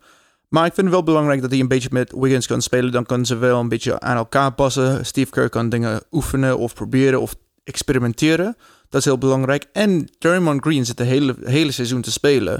Maar 0.48 0.66
ik 0.66 0.74
vind 0.74 0.86
het 0.86 0.96
wel 0.96 1.04
belangrijk 1.04 1.42
dat 1.42 1.52
hij 1.52 1.60
een 1.60 1.68
beetje 1.68 1.90
met 1.92 2.14
Wiggins 2.16 2.48
kan 2.48 2.62
spelen. 2.62 2.92
Dan 2.92 3.06
kan 3.06 3.26
ze 3.26 3.36
wel 3.36 3.60
een 3.60 3.70
beetje 3.70 4.00
aan 4.00 4.16
elkaar 4.16 4.54
passen. 4.54 5.06
Steve 5.06 5.32
Kerr 5.32 5.50
kan 5.50 5.70
dingen 5.70 6.02
oefenen 6.12 6.58
of 6.58 6.74
proberen 6.74 7.22
of 7.22 7.36
experimenteren. 7.64 8.56
Dat 8.90 9.00
is 9.00 9.06
heel 9.06 9.18
belangrijk. 9.18 9.66
En 9.74 10.10
Draymond 10.20 10.62
Green 10.62 10.86
zit 10.86 10.98
de 10.98 11.04
hele, 11.04 11.36
hele 11.44 11.72
seizoen 11.72 12.02
te 12.02 12.12
spelen. 12.12 12.54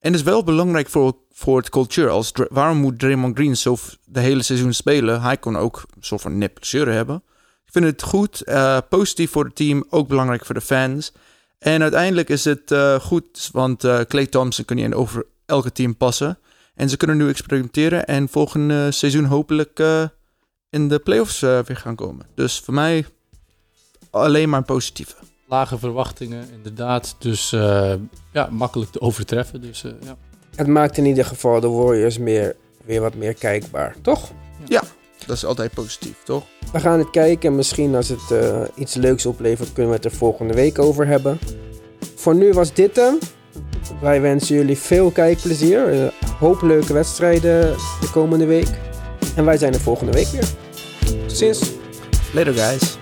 En 0.00 0.12
dat 0.12 0.20
is 0.20 0.22
wel 0.22 0.44
belangrijk 0.44 0.88
voor, 0.88 1.16
voor 1.32 1.58
het 1.58 1.68
cultuur. 1.68 2.08
Als, 2.08 2.32
waarom 2.48 2.76
moet 2.76 2.98
Draymond 2.98 3.36
Green 3.36 3.56
zo 3.56 3.76
de 4.04 4.20
hele 4.20 4.42
seizoen 4.42 4.72
spelen? 4.72 5.22
Hij 5.22 5.36
kon 5.36 5.56
ook 5.56 5.82
een 5.94 6.04
soort 6.04 6.20
van 6.20 6.48
blessure 6.54 6.90
hebben. 6.90 7.22
Ik 7.66 7.72
vind 7.72 7.84
het 7.84 8.02
goed, 8.02 8.42
eh, 8.42 8.78
positief 8.88 9.30
voor 9.30 9.44
het 9.44 9.56
team, 9.56 9.84
ook 9.90 10.08
belangrijk 10.08 10.44
voor 10.44 10.54
de 10.54 10.60
fans. 10.60 11.12
En 11.58 11.82
uiteindelijk 11.82 12.28
is 12.28 12.44
het 12.44 12.70
eh, 12.70 12.94
goed, 13.00 13.48
want 13.52 13.84
eh 13.84 14.00
Clay 14.00 14.26
Thompson 14.26 14.64
kun 14.64 14.76
je 14.78 14.84
in 14.84 14.94
over 14.94 15.26
elke 15.46 15.72
team 15.72 15.96
passen. 15.96 16.38
En 16.74 16.88
ze 16.88 16.96
kunnen 16.96 17.16
nu 17.16 17.28
experimenteren 17.28 18.06
en 18.06 18.28
volgend 18.28 18.70
eh, 18.70 18.86
seizoen 18.90 19.24
hopelijk 19.24 19.78
eh, 19.78 20.04
in 20.70 20.88
de 20.88 20.98
playoffs 20.98 21.42
eh, 21.42 21.58
weer 21.58 21.76
gaan 21.76 21.94
komen. 21.94 22.26
Dus 22.34 22.58
voor 22.60 22.74
mij 22.74 23.06
alleen 24.10 24.48
maar 24.48 24.62
positieve. 24.62 25.14
Lage 25.46 25.78
verwachtingen, 25.78 26.48
inderdaad. 26.52 27.16
Dus 27.18 27.52
eh, 27.52 27.94
ja, 28.32 28.48
makkelijk 28.50 28.90
te 28.90 29.00
overtreffen. 29.00 29.60
Dus 29.60 29.84
eh, 29.84 29.92
ja. 30.04 30.16
Het 30.56 30.66
maakt 30.66 30.96
in 30.96 31.04
ieder 31.06 31.24
geval 31.24 31.60
de 31.60 31.68
Warriors 31.68 32.18
meer, 32.18 32.56
weer 32.84 33.00
wat 33.00 33.14
meer 33.14 33.34
kijkbaar, 33.34 33.94
toch? 34.02 34.30
Ja, 34.66 34.82
dat 35.28 35.36
is 35.36 35.44
altijd 35.44 35.72
positief, 35.74 36.14
toch? 36.24 36.44
We 36.72 36.80
gaan 36.80 36.98
het 36.98 37.10
kijken. 37.10 37.56
Misschien 37.56 37.94
als 37.94 38.08
het 38.08 38.30
eh, 38.30 38.60
iets 38.74 38.94
leuks 38.94 39.26
oplevert, 39.26 39.72
kunnen 39.72 39.90
we 39.90 39.96
het 39.96 40.12
er 40.12 40.18
volgende 40.18 40.54
week 40.54 40.78
over 40.78 41.06
hebben. 41.06 41.38
Voor 42.14 42.34
nu 42.34 42.52
was 42.52 42.72
dit 42.72 42.96
hem. 42.96 43.18
Wij 44.00 44.20
wensen 44.20 44.56
jullie 44.56 44.78
veel 44.78 45.10
kijkplezier. 45.10 45.88
Een 45.88 46.10
hoop 46.38 46.62
leuke 46.62 46.92
wedstrijden 46.92 47.76
de 48.00 48.10
komende 48.12 48.46
week. 48.46 48.68
En 49.36 49.44
wij 49.44 49.56
zijn 49.56 49.74
er 49.74 49.80
volgende 49.80 50.12
week 50.12 50.26
weer. 50.26 50.48
Tot 51.26 51.36
ziens. 51.36 51.72
Later 52.32 52.54
guys. 52.54 52.98